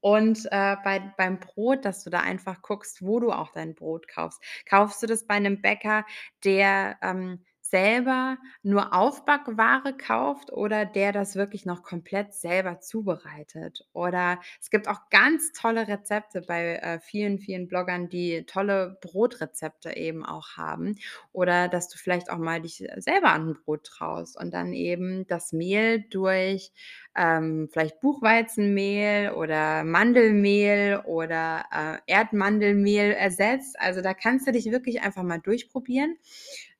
Und, 0.00 0.46
äh, 0.52 0.76
bei 0.84 1.00
beim 1.18 1.40
Brot, 1.40 1.84
dass 1.84 2.04
du 2.04 2.10
da 2.10 2.20
einfach 2.20 2.62
guckst, 2.62 3.02
wo 3.02 3.20
du 3.20 3.32
auch 3.32 3.52
dein 3.52 3.74
Brot 3.74 4.08
kaufst. 4.08 4.42
Kaufst 4.68 5.02
du 5.02 5.06
das 5.08 5.26
bei 5.26 5.38
'nem 5.40 5.62
Bäcker, 5.62 6.06
der, 6.44 6.98
ähm, 7.02 7.44
selber 7.72 8.38
nur 8.62 8.94
Aufbackware 8.94 9.96
kauft 9.96 10.52
oder 10.52 10.86
der 10.86 11.12
das 11.12 11.34
wirklich 11.36 11.66
noch 11.66 11.82
komplett 11.82 12.34
selber 12.34 12.80
zubereitet. 12.80 13.88
Oder 13.94 14.38
es 14.60 14.70
gibt 14.70 14.88
auch 14.88 15.10
ganz 15.10 15.52
tolle 15.52 15.88
Rezepte 15.88 16.42
bei, 16.42 16.76
äh, 16.76 17.00
vielen, 17.00 17.40
vielen 17.40 17.66
Bloggern, 17.68 18.08
die 18.10 18.44
tolle 18.46 18.98
Brotrezepte 19.02 19.96
eben 19.96 20.24
auch 20.24 20.56
haben. 20.58 20.96
Oder 21.32 21.68
dass 21.68 21.88
du 21.88 21.98
vielleicht 21.98 22.30
auch 22.30 22.38
mal 22.38 22.60
dich 22.62 22.84
selber 22.98 23.30
an 23.32 23.48
'n 23.50 23.54
Brot 23.64 23.84
traust 23.86 24.38
und 24.40 24.52
dann 24.54 24.72
eben 24.74 25.26
das 25.26 25.52
Mehl 25.52 26.04
durch, 26.10 26.72
ähm, 27.16 27.68
vielleicht 27.72 28.00
Buchweizenmehl 28.00 29.32
oder 29.32 29.84
Mandelmehl 29.84 31.02
oder, 31.06 31.64
äh, 31.72 31.98
Erdmandelmehl 32.06 33.12
ersetzt. 33.12 33.76
Also, 33.80 34.00
da 34.02 34.14
kannst 34.14 34.46
du 34.46 34.52
dich 34.52 34.70
wirklich 34.70 35.02
einfach 35.02 35.22
mal 35.22 35.38
durchprobieren. 35.40 36.16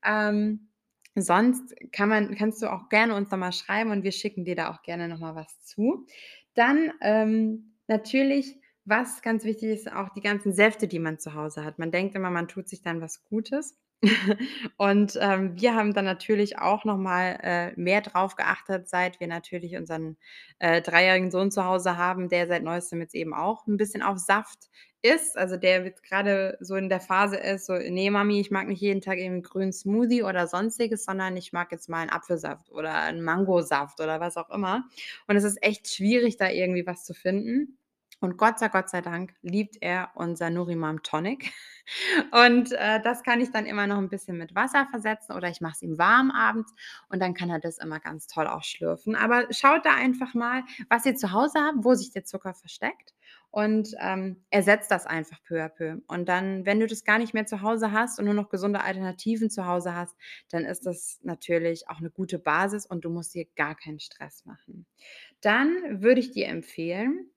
Ähm, 0.05 0.68
sonst 1.16 1.75
kann 1.92 2.09
man 2.09 2.35
kannst 2.37 2.62
du 2.62 2.72
auch 2.72 2.88
gerne 2.88 3.14
uns 3.16 3.31
noch 3.31 3.38
mal 3.38 3.53
schreiben 3.53 3.90
und 3.90 4.03
wir 4.05 4.12
schicken 4.12 4.44
dir 4.44 4.57
da 4.57 4.70
auch 4.72 4.83
gerne 4.83 5.09
noch 5.09 5.18
mal 5.20 5.35
was 5.35 5.62
zu. 5.64 6.07
Dann, 6.55 6.92
ähm, 7.03 7.75
natürlich, 7.88 8.59
was 8.85 9.22
ganz 9.22 9.44
wichtig 9.44 9.70
ist, 9.70 9.92
auch 9.92 10.09
die 10.11 10.20
ganzen 10.22 10.53
Säfte, 10.53 10.88
die 10.88 10.98
man 10.98 11.18
zu 11.18 11.35
Hause 11.35 11.64
hat. 11.64 11.79
Man 11.79 11.90
denkt 11.92 12.14
immer, 12.16 12.31
man 12.31 12.48
tut 12.48 12.68
sich 12.68 12.83
dann 12.83 13.01
was 13.01 13.25
Gutes. 13.25 13.79
Und, 14.77 15.16
ähm, 15.20 15.61
wir 15.61 15.75
haben 15.77 15.94
dann 15.94 16.05
natürlich 16.05 16.59
auch 16.59 16.85
noch 16.85 16.96
mal, 16.98 17.38
äh, 17.42 17.72
mehr 17.81 18.01
drauf 18.01 18.35
geachtet, 18.37 18.88
seit 18.88 19.20
wir 19.20 19.29
natürlich 19.29 19.77
unseren, 19.77 20.16
äh, 20.59 20.83
dreijährigen 20.83 21.31
Sohn 21.31 21.51
zu 21.53 21.64
Hause 21.64 21.96
haben, 21.96 22.29
der 22.29 22.48
seit 22.48 22.64
Neuestem 22.64 23.01
jetzt 23.01 23.14
eben 23.14 23.33
auch 23.35 23.66
'n 23.68 23.77
bisschen 23.77 24.03
auf 24.03 24.18
Saft 24.18 24.68
ist. 25.02 25.36
Also, 25.38 25.56
der 25.56 25.84
jetzt 25.84 26.02
grade 26.04 26.56
so 26.60 26.76
in 26.76 26.88
der 26.88 27.00
Phase 27.00 27.36
ist, 27.36 27.66
so: 27.66 27.74
„Ne, 27.74 28.10
Mami, 28.10 28.40
ich 28.40 28.50
mag 28.50 28.68
nicht 28.68 28.80
jeden 28.80 29.00
Tag 29.00 29.18
irgendwie 29.18 29.40
'n 29.40 29.42
grünen 29.42 29.72
Smoothie 29.72 30.22
oder 30.24 30.46
Sonstiges, 30.46 31.04
sondern 31.04 31.36
ich 31.36 31.52
mag 31.52 31.72
jetzt 31.72 31.88
mal 31.88 32.02
'n 32.04 32.10
Apfelsaft 32.10 32.70
oder 32.72 32.92
'n 33.08 33.22
Mangosaft“ 33.22 34.00
oder 34.00 34.20
was 34.20 34.36
auch 34.36 34.50
immer. 34.50 34.84
Und 35.28 35.36
es 35.36 35.44
ist 35.44 35.62
echt 35.62 35.88
schwierig, 35.92 36.36
da 36.38 36.50
irgendwie 36.50 36.86
was 36.86 37.04
zu 37.04 37.14
finden. 37.14 37.76
Und 38.22 38.37
Gott 38.38 38.61
sei 38.61 38.68
Gott 38.68 38.88
sei 38.88 39.00
Dank 39.00 39.35
liebt 39.42 39.78
er 39.80 40.11
unser 40.14 40.48
Nurimam 40.48 41.02
Tonic. 41.02 41.50
Und, 42.32 42.70
äh, 42.72 43.00
das 43.02 43.24
kann 43.24 43.40
ich 43.40 43.50
dann 43.50 43.66
immer 43.66 43.88
noch 43.88 43.98
'n 43.98 44.08
bisschen 44.08 44.38
mit 44.38 44.54
Wasser 44.54 44.87
versetzen 44.90 45.32
oder 45.32 45.48
ich 45.50 45.61
mache 45.61 45.72
es 45.74 45.82
ihm 45.82 45.98
warm 45.98 46.30
abends 46.30 46.72
und 47.08 47.20
dann 47.20 47.35
kann 47.35 47.50
er 47.50 47.58
das 47.58 47.78
immer 47.78 47.98
ganz 47.98 48.28
toll 48.28 48.46
auch 48.46 48.62
schlürfen. 48.62 49.16
Aber 49.16 49.46
schaut 49.52 49.85
da 49.85 49.94
einfach 49.96 50.35
mal, 50.35 50.62
was 50.88 51.04
ihr 51.04 51.16
zu 51.16 51.32
Hause 51.32 51.58
habt, 51.61 51.78
wo 51.85 51.94
sich 51.94 52.12
der 52.12 52.24
Zucker 52.24 52.54
versteckt 52.54 53.14
und, 53.50 53.94
ähm, 54.00 54.44
ersetzt 54.50 54.92
das 54.92 55.06
einfach 55.06 55.42
peu 55.42 55.61
à 55.64 55.68
peu. 55.68 55.96
Und 56.06 56.28
dann, 56.28 56.64
wenn 56.64 56.78
du 56.78 56.87
das 56.87 57.02
gar 57.04 57.18
nicht 57.18 57.35
mehr 57.35 57.46
zu 57.46 57.61
Hause 57.62 57.90
hast 57.90 58.20
und 58.20 58.26
nur 58.26 58.35
noch 58.35 58.48
gesunde 58.50 58.82
Alternativen 58.85 59.50
zu 59.50 59.66
Hause 59.66 59.94
hast, 59.96 60.14
dann 60.50 60.64
ist 60.64 60.87
das 60.87 61.18
natürlich 61.24 61.88
auch 61.88 61.98
'ne 62.00 62.11
gute 62.11 62.38
Basis 62.38 62.87
und 62.87 63.04
du 63.04 63.11
musst 63.11 63.35
dir 63.35 63.46
gar 63.56 63.74
keinen 63.74 63.98
Stress 64.00 64.44
machen. 64.46 64.87
Dann 65.42 66.02
würde 66.02 66.20
ich 66.20 66.32
dir 66.32 66.48
empfehlen, 66.48 67.30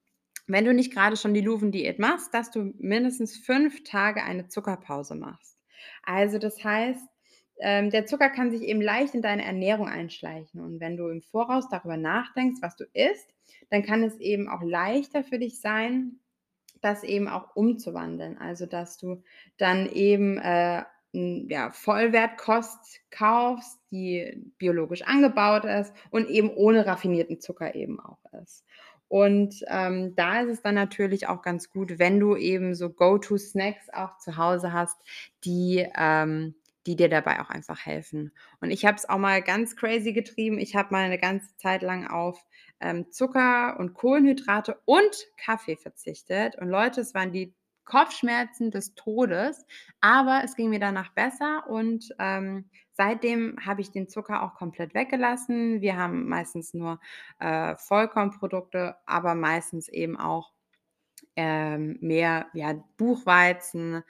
wenn 0.48 0.66
du 0.66 0.74
nicht 0.74 0.94
grade 0.94 1.18
schon 1.18 1.34
die 1.34 1.42
Louven-Diät 1.42 2.00
machst, 2.00 2.34
dass 2.34 2.52
du 2.52 2.74
mindestens 2.78 3.38
5 3.38 3.84
Tage 3.84 4.24
eine 4.24 4.48
Zuckerpause 4.48 5.16
machst. 5.16 5.58
Also, 6.04 6.38
das 6.38 6.64
heißt, 6.64 7.02
ähm, 7.60 7.90
der 7.90 8.06
Zucker 8.06 8.30
kann 8.30 8.52
sich 8.52 8.62
eben 8.64 8.82
leicht 8.82 9.16
in 9.16 9.22
deine 9.22 9.46
Ernährung 9.46 9.88
einschleichen 9.88 10.60
und 10.62 10.80
wenn 10.80 10.98
du 10.98 11.08
im 11.08 11.22
Voraus 11.22 11.70
darüber 11.70 11.98
nachdenkst, 11.98 12.62
was 12.62 12.76
du 12.76 12.84
isst, 12.94 13.34
dann 13.70 13.84
kann 13.84 14.04
es 14.04 14.20
eben 14.20 14.50
auch 14.50 14.62
leichter 14.62 15.24
für 15.24 15.40
dich 15.40 15.62
sein, 15.62 16.20
das 16.82 17.04
eben 17.04 17.28
auch 17.28 17.56
umzuwandeln. 17.56 18.38
Also, 18.38 18.66
dass 18.66 18.98
du 18.98 19.24
dann 19.58 19.88
eben, 19.90 20.38
äh, 20.38 20.84
ja, 21.14 21.72
Vollwertkost 21.72 23.00
kaufst, 23.10 23.80
die 23.92 24.52
biologisch 24.58 25.02
angebaut 25.04 25.64
ist 25.64 25.94
und 26.12 26.28
eben 26.30 26.50
ohne 26.50 26.86
raffinierten 26.86 27.40
Zucker 27.40 27.74
eben 27.74 28.00
auch 28.02 28.20
ist. 28.44 28.66
Und, 29.18 29.64
ähm, 29.70 30.14
da 30.18 30.42
ist 30.42 30.50
es 30.52 30.62
dann 30.62 30.76
natürlich 30.76 31.28
auch 31.30 31.42
ganz 31.42 31.70
gut, 31.70 32.00
wenn 32.00 32.20
du 32.20 32.36
eben 32.36 32.76
so 32.76 32.90
Go-to-Snacks 32.90 33.90
auch 33.94 34.18
zu 34.18 34.36
Hause 34.38 34.74
hast, 34.74 34.98
die, 35.46 35.88
ähm 35.98 36.56
die 36.88 36.96
dir 36.96 37.10
dabei 37.10 37.40
auch 37.42 37.50
einfach 37.50 37.84
helfen. 37.84 38.32
Und 38.62 38.70
ich 38.70 38.86
habe 38.86 38.96
es 38.98 39.10
auch 39.10 39.18
mal 39.18 39.42
ganz 39.42 39.76
crazy 39.76 40.14
getrieben. 40.14 40.60
Ich 40.60 40.76
habe 40.76 40.90
mal 40.92 41.10
'ne 41.10 41.18
ganze 41.18 41.56
Zeit 41.58 41.82
lang 41.82 42.06
auf, 42.08 42.46
ähm, 42.80 43.10
Zucker 43.12 43.80
und 43.80 43.96
Kohlenhydrate 43.96 44.80
und 44.86 45.26
Kaffee 45.38 45.78
verzichtet. 45.78 46.56
Und 46.58 46.70
Leute, 46.70 47.02
es 47.02 47.16
waren 47.16 47.32
die 47.32 47.56
Kopfschmerzen 47.86 48.72
des 48.72 48.96
Todes, 48.96 49.66
aber 50.02 50.42
es 50.44 50.56
ging 50.56 50.70
mir 50.70 50.80
danach 50.80 51.14
besser 51.14 51.66
und, 51.70 52.10
ähm, 52.20 52.70
seitdem 52.94 53.58
habe 53.66 53.82
ich 53.82 53.92
den 53.92 54.08
Zucker 54.10 54.44
auch 54.44 54.56
komplett 54.56 54.94
weggelassen. 54.94 55.82
Wir 55.82 55.98
haben 55.98 56.28
meistens 56.28 56.74
nur, 56.74 57.00
äh, 57.40 57.76
Vollkornprodukte, 57.78 58.96
aber 59.06 59.36
meistens 59.36 59.88
eben 59.90 60.18
auch, 60.18 60.52
ähm, 61.38 61.98
mehr, 62.02 62.48
ja, 62.54 62.74
Buchweizen 62.98 64.04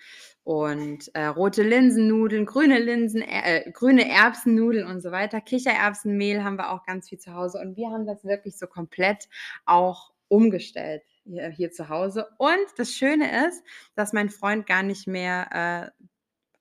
und, 0.44 1.10
äh, 1.16 1.26
rote 1.26 1.64
Linsennudeln, 1.64 2.46
grüne 2.46 2.80
Linsen 2.80 3.22
äh, 3.24 3.70
grüne 3.72 4.10
Erbsennudeln 4.10 4.88
und 4.88 5.02
so 5.02 5.12
weiter. 5.12 5.42
Kichererbsenmehl 5.42 6.44
haben 6.44 6.58
wir 6.58 6.72
auch 6.72 6.84
ganz 6.86 7.10
viel 7.10 7.20
zu 7.20 7.34
Hause 7.34 7.60
und 7.60 7.78
wir 7.78 7.90
haben 7.90 8.06
das 8.06 8.24
wirklich 8.26 8.58
so 8.58 8.68
komplett 8.68 9.28
auch 9.66 10.14
umgestellt 10.28 11.04
hier 11.26 11.50
hier 11.50 11.72
zu 11.72 11.90
Hause. 11.90 12.28
Und 12.38 12.66
das 12.78 12.92
Schöne 12.92 13.48
ist, 13.48 13.64
dass 13.96 14.14
mein 14.14 14.30
Freund 14.30 14.66
gar 14.68 14.84
nicht 14.84 15.08
mehr, 15.08 15.92
äh, 16.00 16.06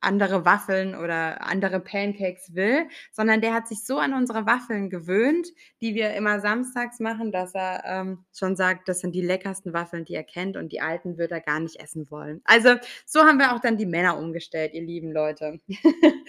andere 0.04 0.44
Waffeln 0.44 0.94
oder 0.94 1.42
andere 1.42 1.80
Pancakes 1.80 2.54
will, 2.54 2.86
sondern 3.10 3.40
der 3.40 3.54
hat 3.54 3.66
sich 3.66 3.84
so 3.84 3.98
an 3.98 4.14
unsere 4.14 4.46
Waffeln 4.46 4.90
gewöhnt, 4.90 5.48
die 5.80 5.94
wir 5.94 6.14
immer 6.14 6.40
samstags 6.40 7.00
machen, 7.00 7.32
dass 7.32 7.54
er, 7.54 7.82
ähm, 7.86 8.24
schon 8.32 8.54
sagt, 8.56 8.88
das 8.88 9.00
sind 9.00 9.14
die 9.14 9.22
leckersten 9.22 9.72
Waffeln, 9.72 10.04
die 10.04 10.14
er 10.14 10.24
kennt 10.24 10.56
und 10.56 10.72
die 10.72 10.80
alten 10.80 11.18
wird 11.18 11.32
er 11.32 11.40
gar 11.40 11.60
nicht 11.60 11.80
essen 11.80 12.10
wollen. 12.10 12.40
Also, 12.44 12.76
so 13.06 13.20
haben 13.20 13.38
wir 13.38 13.54
auch 13.54 13.60
dann 13.60 13.76
die 13.76 13.86
Männer 13.86 14.18
umgestellt, 14.18 14.74
ihr 14.74 14.82
lieben 14.82 15.12
Leute. 15.12 15.60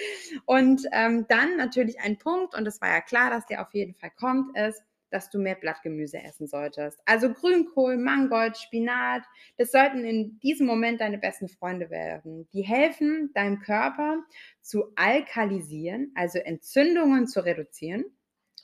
Und, 0.46 0.84
ähm, 0.92 1.26
dann 1.28 1.58
natürlich 1.58 2.00
ein 2.00 2.18
Punkt 2.18 2.56
und 2.56 2.68
es 2.68 2.82
war 2.82 2.90
ja 2.90 3.02
klar, 3.02 3.30
dass 3.30 3.46
der 3.46 3.62
auf 3.62 3.74
jeden 3.74 3.96
Fall 3.96 4.12
kommt, 4.18 4.56
ist, 4.58 4.82
dass 5.12 5.30
du 5.30 5.40
mehr 5.40 5.56
Blattgemüse 5.56 6.22
essen 6.22 6.48
solltest. 6.48 7.00
Also, 7.06 7.32
Grünkohl, 7.34 7.98
Mangold, 7.98 8.58
Spinat, 8.58 9.24
das 9.58 9.72
sollten 9.72 10.04
in 10.06 10.40
diesem 10.40 10.68
Moment 10.68 11.02
deine 11.02 11.18
besten 11.18 11.48
Freunde 11.50 11.90
werden. 11.90 12.48
Die 12.54 12.64
helfen 12.64 13.32
deinem 13.34 13.60
Körper 13.60 14.24
zu 14.62 14.86
alkalisieren, 14.96 16.12
also 16.16 16.40
Entzündungen 16.40 17.28
zu 17.28 17.46
reduzieren 17.46 18.06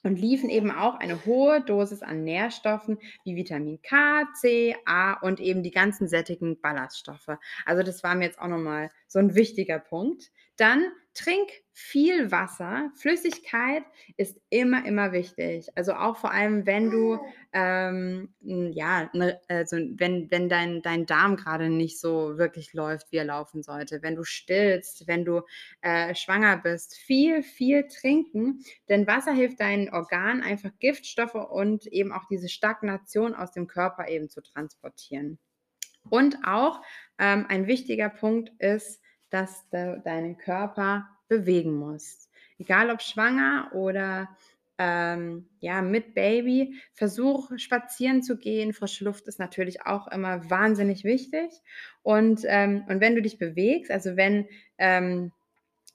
und 0.03 0.19
liefern 0.19 0.49
eben 0.49 0.71
auch 0.71 0.95
eine 0.95 1.25
hohe 1.25 1.61
Dosis 1.63 2.01
an 2.01 2.23
Nährstoffen 2.23 2.97
wie 3.23 3.35
Vitamin 3.35 3.81
K, 3.83 4.27
C, 4.39 4.75
A 4.85 5.13
und 5.13 5.39
eben 5.39 5.61
die 5.63 5.71
ganzen 5.71 6.07
sättigen 6.07 6.59
Ballaststoffe. 6.59 7.37
Also, 7.65 7.83
das 7.83 8.03
war 8.03 8.15
mir 8.15 8.25
jetzt 8.25 8.39
auch 8.39 8.47
noch 8.47 8.57
mal 8.57 8.89
so 9.07 9.19
'n 9.19 9.35
wichtiger 9.35 9.79
Punkt. 9.79 10.31
Dann 10.57 10.91
trink 11.13 11.49
viel 11.73 12.31
Wasser. 12.31 12.89
Flüssigkeit 12.95 13.83
ist 14.17 14.37
immer, 14.49 14.85
immer 14.85 15.11
wichtig. 15.11 15.67
Also, 15.75 15.93
auch 15.93 16.17
vor 16.17 16.31
allem, 16.31 16.65
wenn 16.65 16.89
du, 16.91 17.19
ähm, 17.53 18.33
hm, 18.41 18.71
ja, 18.71 19.09
ne, 19.13 19.39
also, 19.47 19.77
wenn 19.77 20.29
wenn 20.31 20.47
dein 20.49 20.81
dein 20.81 21.05
Darm 21.05 21.35
grade 21.37 21.69
nicht 21.69 21.99
so 21.99 22.37
wirklich 22.37 22.73
läuft, 22.73 23.11
wie 23.11 23.17
er 23.17 23.25
laufen 23.25 23.63
sollte, 23.63 24.01
wenn 24.03 24.15
du 24.15 24.23
stillst, 24.23 25.07
wenn 25.07 25.25
du, 25.25 25.41
äh, 25.81 26.13
schwanger 26.15 26.57
bist. 26.57 26.95
Viel, 26.95 27.43
viel 27.43 27.87
trinken, 27.87 28.63
denn 28.89 29.07
Wasser 29.07 29.33
hilft 29.33 29.59
deinen 29.59 29.89
Organen 29.89 30.41
einfach 30.43 30.71
Giftstoffe 30.79 31.35
und 31.35 31.87
eben 31.87 32.11
auch 32.11 32.25
diese 32.29 32.49
Stagnation 32.49 33.33
aus 33.35 33.51
dem 33.51 33.67
Körper 33.67 34.07
eben 34.07 34.29
zu 34.29 34.41
transportieren. 34.41 35.39
Und 36.09 36.37
auch, 36.45 36.81
ähm, 37.19 37.45
ein 37.49 37.67
wichtiger 37.67 38.09
Punkt 38.09 38.51
ist, 38.59 39.00
dass 39.31 39.67
du 39.69 40.01
deinen 40.03 40.37
Körper 40.37 41.09
bewegen 41.27 41.75
musst. 41.75 42.29
Egal 42.59 42.91
ob 42.91 43.01
schwanger 43.01 43.71
oder, 43.73 44.29
ähm, 44.77 45.47
ja, 45.59 45.81
mit 45.81 46.13
Baby, 46.13 46.75
versuch 46.93 47.51
spazieren 47.57 48.21
zu 48.21 48.37
gehen. 48.37 48.73
Frische 48.73 49.03
Luft 49.03 49.27
ist 49.27 49.39
natürlich 49.39 49.85
auch 49.85 50.07
immer 50.07 50.49
wahnsinnig 50.49 51.03
wichtig. 51.03 51.49
Und, 52.03 52.41
ähm 52.45 52.83
und 52.87 53.01
wenn 53.01 53.15
du 53.15 53.21
dich 53.21 53.39
bewegst, 53.39 53.91
also, 53.91 54.15
wenn, 54.15 54.47
ähm, 54.77 55.31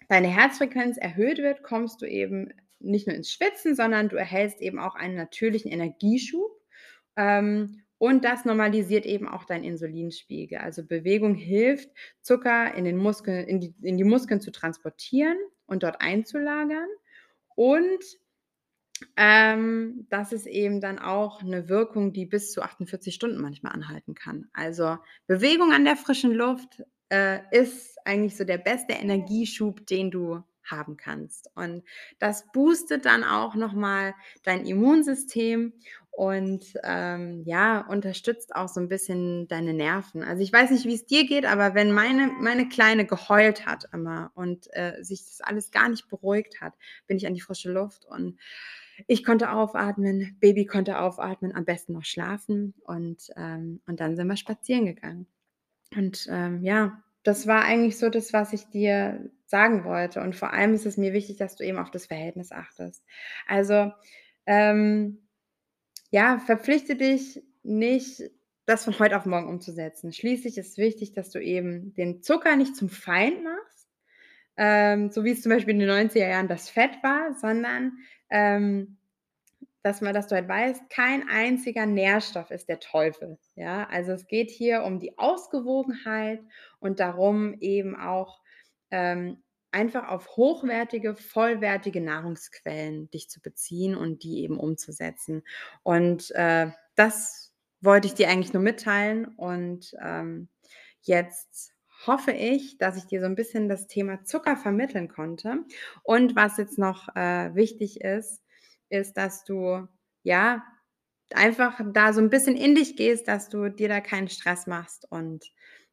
deine 0.09 0.29
Herzfrequenz 0.29 0.99
erhöht 0.99 1.39
wird, 1.39 1.63
kommst 1.63 2.03
du 2.03 2.07
eben 2.07 2.53
nicht 2.79 3.07
nur 3.07 3.17
ins 3.17 3.33
Schwitzen, 3.33 3.75
sondern 3.75 4.09
du 4.09 4.17
erhältst 4.17 4.61
eben 4.61 4.79
auch 4.79 4.95
einen 4.95 5.17
natürlichen 5.17 5.71
Energieschub. 5.71 6.51
Ähm, 7.17 7.83
und 7.99 8.25
das 8.25 8.45
normalisiert 8.45 9.07
eben 9.07 9.29
auch 9.29 9.45
deinen 9.45 9.65
Insulinspiegel. 9.65 10.59
Also, 10.59 10.85
Bewegung 10.85 11.35
hilft, 11.35 11.91
Zucker 12.23 12.75
in 12.75 12.85
den 12.85 12.97
Muskeln 12.97 13.47
in 13.49 13.61
die 13.61 13.75
in 13.83 13.97
die 13.99 14.05
Muskeln 14.05 14.41
zu 14.41 14.51
transportieren 14.53 15.39
und 15.67 15.83
dort 15.83 16.01
einzulagern. 16.01 16.89
Und, 17.57 18.05
ähm, 19.17 20.07
das 20.11 20.33
ist 20.33 20.47
eben 20.47 20.81
dann 20.81 20.99
auch 20.99 21.43
'ne 21.43 21.69
Wirkung, 21.69 22.13
die 22.13 22.27
bis 22.27 22.53
zu 22.53 22.63
48 22.63 23.15
Stunden 23.15 23.41
manchmal 23.41 23.73
anhalten 23.73 24.15
kann. 24.15 24.49
Also, 24.53 24.99
Bewegung 25.27 25.73
an 25.73 25.85
der 25.85 25.97
frischen 25.97 26.33
Luft, 26.33 26.83
äh, 27.11 27.41
ist 27.53 27.97
eigentlich 28.05 28.37
so 28.37 28.45
der 28.45 28.59
beste 28.59 28.95
Energieschub, 28.95 29.87
den 29.87 30.11
du 30.11 30.43
haben 30.65 30.97
kannst. 30.97 31.49
Und 31.55 31.85
das 32.19 32.47
boostet 32.53 33.05
dann 33.07 33.23
auch 33.25 33.55
noch 33.55 33.73
mal 33.75 34.15
dein 34.45 34.67
Immunsystem 34.67 35.73
und, 36.17 36.65
ähm, 36.85 37.43
ja, 37.45 37.81
unterstützt 37.89 38.55
auch 38.57 38.69
so 38.69 38.81
'n 38.81 38.89
bisschen 38.89 39.49
deine 39.49 39.75
Nerven. 39.75 40.23
Also, 40.23 40.43
ich 40.43 40.53
weiß 40.53 40.71
nicht, 40.71 40.87
wie's 40.87 41.07
dir 41.07 41.27
geht, 41.27 41.45
aber 41.47 41.75
wenn 41.75 41.93
meine 41.93 42.29
meine 42.41 42.69
Kleine 42.69 43.07
geheult 43.07 43.67
hat 43.67 43.87
immer 43.93 44.31
und, 44.35 44.69
äh, 44.75 45.03
sich 45.05 45.25
das 45.25 45.41
alles 45.43 45.71
gar 45.73 45.89
nicht 45.91 46.09
beruhigt 46.09 46.61
hat, 46.63 46.75
bin 47.07 47.19
ich 47.19 47.27
an 47.27 47.35
die 47.35 47.41
frische 47.43 47.71
Luft 47.73 48.07
und 48.07 48.39
ich 49.09 49.25
konnte 49.25 49.51
aufatmen, 49.53 50.37
Baby 50.41 50.67
konnte 50.67 50.99
aufatmen, 51.01 51.55
am 51.55 51.65
besten 51.67 51.93
noch 51.95 52.05
schlafen 52.05 52.75
und, 52.85 53.31
ähm 53.37 53.81
und 53.87 54.01
dann 54.01 54.17
sind 54.17 54.27
wir 54.29 54.37
spazieren 54.37 54.87
gegangen. 54.87 55.27
Und, 55.97 56.27
ähm, 56.31 56.63
ja, 56.65 57.03
das 57.25 57.47
war 57.47 57.65
eigentlich 57.65 57.99
so 57.99 58.09
das, 58.11 58.33
was 58.33 58.53
ich 58.53 58.67
dir 58.71 59.31
sagen 59.47 59.85
wollte. 59.85 60.21
Und 60.23 60.37
vor 60.37 60.53
allem 60.53 60.75
ist 60.75 60.87
es 60.87 60.97
mir 60.97 61.13
wichtig, 61.13 61.37
dass 61.39 61.57
du 61.57 61.65
eben 61.65 61.79
auf 61.79 61.91
das 61.91 62.07
Verhältnis 62.07 62.53
achtest. 62.53 63.05
Also, 63.49 63.93
ähm, 64.47 65.26
ja, 66.17 66.39
verpflichte 66.39 66.97
dich 66.97 67.43
nicht, 67.63 68.23
das 68.65 68.87
von 68.87 68.99
heute 68.99 69.19
auf 69.19 69.27
morgen 69.27 69.51
umzusetzen. 69.51 70.15
Schließlich 70.15 70.57
ist 70.57 70.79
wichtig, 70.79 71.13
dass 71.13 71.29
du 71.29 71.43
eben 71.43 71.93
den 71.93 72.23
Zucker 72.23 72.57
nicht 72.57 72.75
zum 72.75 72.89
Feind 72.89 73.45
machst, 73.45 73.87
ähm, 74.57 75.11
so 75.11 75.25
wie's 75.25 75.43
zum 75.43 75.53
Beispiel 75.53 75.75
in 75.75 75.81
den 75.81 75.91
90er 75.91 76.27
Jahren 76.27 76.49
das 76.49 76.71
Fett 76.71 76.93
war, 77.03 77.35
sondern, 77.35 77.99
ähm, 78.31 78.97
dass 79.83 80.01
man 80.01 80.15
dass 80.15 80.29
du 80.29 80.37
halt 80.37 80.49
weißt, 80.49 80.89
kein 80.89 81.29
einziger 81.29 81.85
Nährstoff 81.85 82.51
ist 82.51 82.71
der 82.71 82.81
Teufel, 82.81 83.39
ja? 83.55 83.87
Also, 83.91 84.13
es 84.13 84.27
geht 84.27 84.51
hier 84.51 84.85
um 84.85 84.99
die 84.99 85.19
Ausgewogenheit 85.19 86.41
und 86.81 86.99
darum, 86.99 87.57
eben 87.61 87.95
auch, 87.95 88.41
ähm, 88.91 89.43
einfach 89.73 90.09
auf 90.09 90.37
hochwertige, 90.37 91.17
vollwertige 91.17 92.01
Nahrungsquellen 92.01 93.11
dich 93.11 93.29
zu 93.31 93.41
beziehen 93.43 93.95
und 93.97 94.23
die 94.25 94.43
eben 94.43 94.59
umzusetzen. 94.59 95.43
Und, 95.83 96.31
äh, 96.33 96.71
das 96.97 97.53
wollte 97.81 98.07
ich 98.09 98.15
dir 98.15 98.29
eigentlich 98.31 98.53
nur 98.55 98.63
mitteilen 98.63 99.27
und, 99.37 99.95
ähm, 100.03 100.49
jetzt 101.03 101.73
hoffe 102.07 102.33
ich, 102.33 102.79
dass 102.79 102.97
ich 102.97 103.05
dir 103.07 103.21
so 103.21 103.27
'n 103.27 103.35
bisschen 103.37 103.69
das 103.69 103.87
Thema 103.89 104.25
Zucker 104.25 104.57
vermitteln 104.57 105.09
konnte. 105.09 105.59
Und 106.05 106.37
was 106.37 106.57
jetzt 106.59 106.79
noch, 106.79 107.09
äh, 107.17 107.55
wichtig 107.55 108.01
ist, 108.03 108.43
ist, 108.91 109.15
dass 109.17 109.45
du, 109.45 109.87
ja, 110.23 110.65
einfach 111.35 111.81
da 111.95 112.13
so 112.15 112.21
'n 112.21 112.31
bisschen 112.31 112.57
in 112.57 112.75
dich 112.77 112.97
gehst, 112.97 113.29
dass 113.29 113.49
du 113.51 113.69
dir 113.71 113.89
da 113.89 114.01
keinen 114.03 114.29
Stress 114.29 114.67
machst 114.69 115.07
und, 115.13 115.47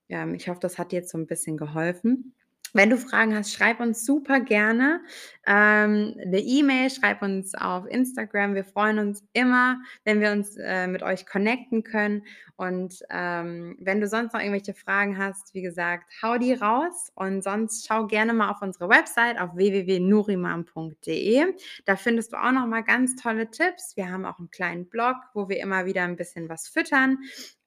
ähm, 0.10 0.36
ich 0.36 0.50
hoffe, 0.50 0.60
das 0.62 0.78
hat 0.80 0.92
dir 0.94 0.98
jetzt 1.02 1.12
so 1.12 1.18
'n 1.20 1.28
bisschen 1.28 1.58
geholfen. 1.58 2.36
Wenn 2.76 2.90
du 2.90 2.98
Fragen 2.98 3.36
hast, 3.36 3.54
schreib 3.54 3.80
uns 3.80 4.04
super 4.04 4.40
gerne, 4.40 5.02
ähm, 5.46 6.16
'ne 6.26 6.40
E-Mail, 6.40 6.90
schreib 6.90 7.22
uns 7.22 7.54
auf 7.54 7.86
Instagram. 7.86 8.56
Wir 8.56 8.64
freuen 8.66 8.98
uns 8.98 9.24
immer, 9.34 9.78
wenn 10.06 10.20
wir 10.20 10.32
uns, 10.32 10.58
äh, 10.58 10.88
mit 10.88 11.04
euch 11.04 11.28
connecten 11.28 11.84
können. 11.84 12.24
Und, 12.56 12.96
ähm, 13.12 13.78
wenn 13.80 14.02
du 14.02 14.08
sonst 14.08 14.34
noch 14.34 14.40
irgendwelche 14.42 14.74
Fragen 14.74 15.20
hast, 15.20 15.54
wie 15.54 15.62
gesagt, 15.62 16.12
hau 16.24 16.40
die 16.40 16.54
raus 16.54 17.12
und 17.14 17.44
sonst 17.44 17.86
schau 17.88 18.08
gerne 18.08 18.34
mal 18.34 18.50
auf 18.50 18.62
unsere 18.64 18.90
Website 18.90 19.40
auf 19.40 19.56
www.nuriman.de. 19.56 21.46
Da 21.86 21.96
findest 21.96 22.34
du 22.34 22.38
auch 22.38 22.52
noch 22.52 22.66
mal 22.66 22.82
ganz 22.84 23.16
tolle 23.16 23.52
Tipps. 23.52 23.96
Wir 23.96 24.10
haben 24.12 24.26
auch 24.26 24.40
'n 24.40 24.50
kleinen 24.50 24.90
Blog, 24.90 25.18
wo 25.36 25.48
wir 25.48 25.60
immer 25.60 25.86
wieder 25.86 26.02
'n 26.06 26.16
bisschen 26.16 26.50
was 26.50 26.68
füttern. 26.68 27.20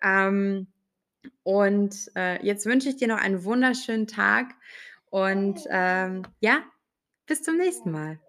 Ähm, 0.02 0.66
und, 1.44 1.96
äh, 2.16 2.44
jetzt 2.46 2.66
wünsche 2.66 2.88
ich 2.90 2.96
dir 2.96 3.08
noch 3.08 3.18
einen 3.22 3.44
wunderschönen 3.44 4.06
Tag 4.08 4.54
und, 5.16 5.66
ähm, 5.70 6.24
ja, 6.40 6.62
bis 7.26 7.42
zum 7.42 7.56
nächsten 7.56 7.90
Mal. 7.90 8.20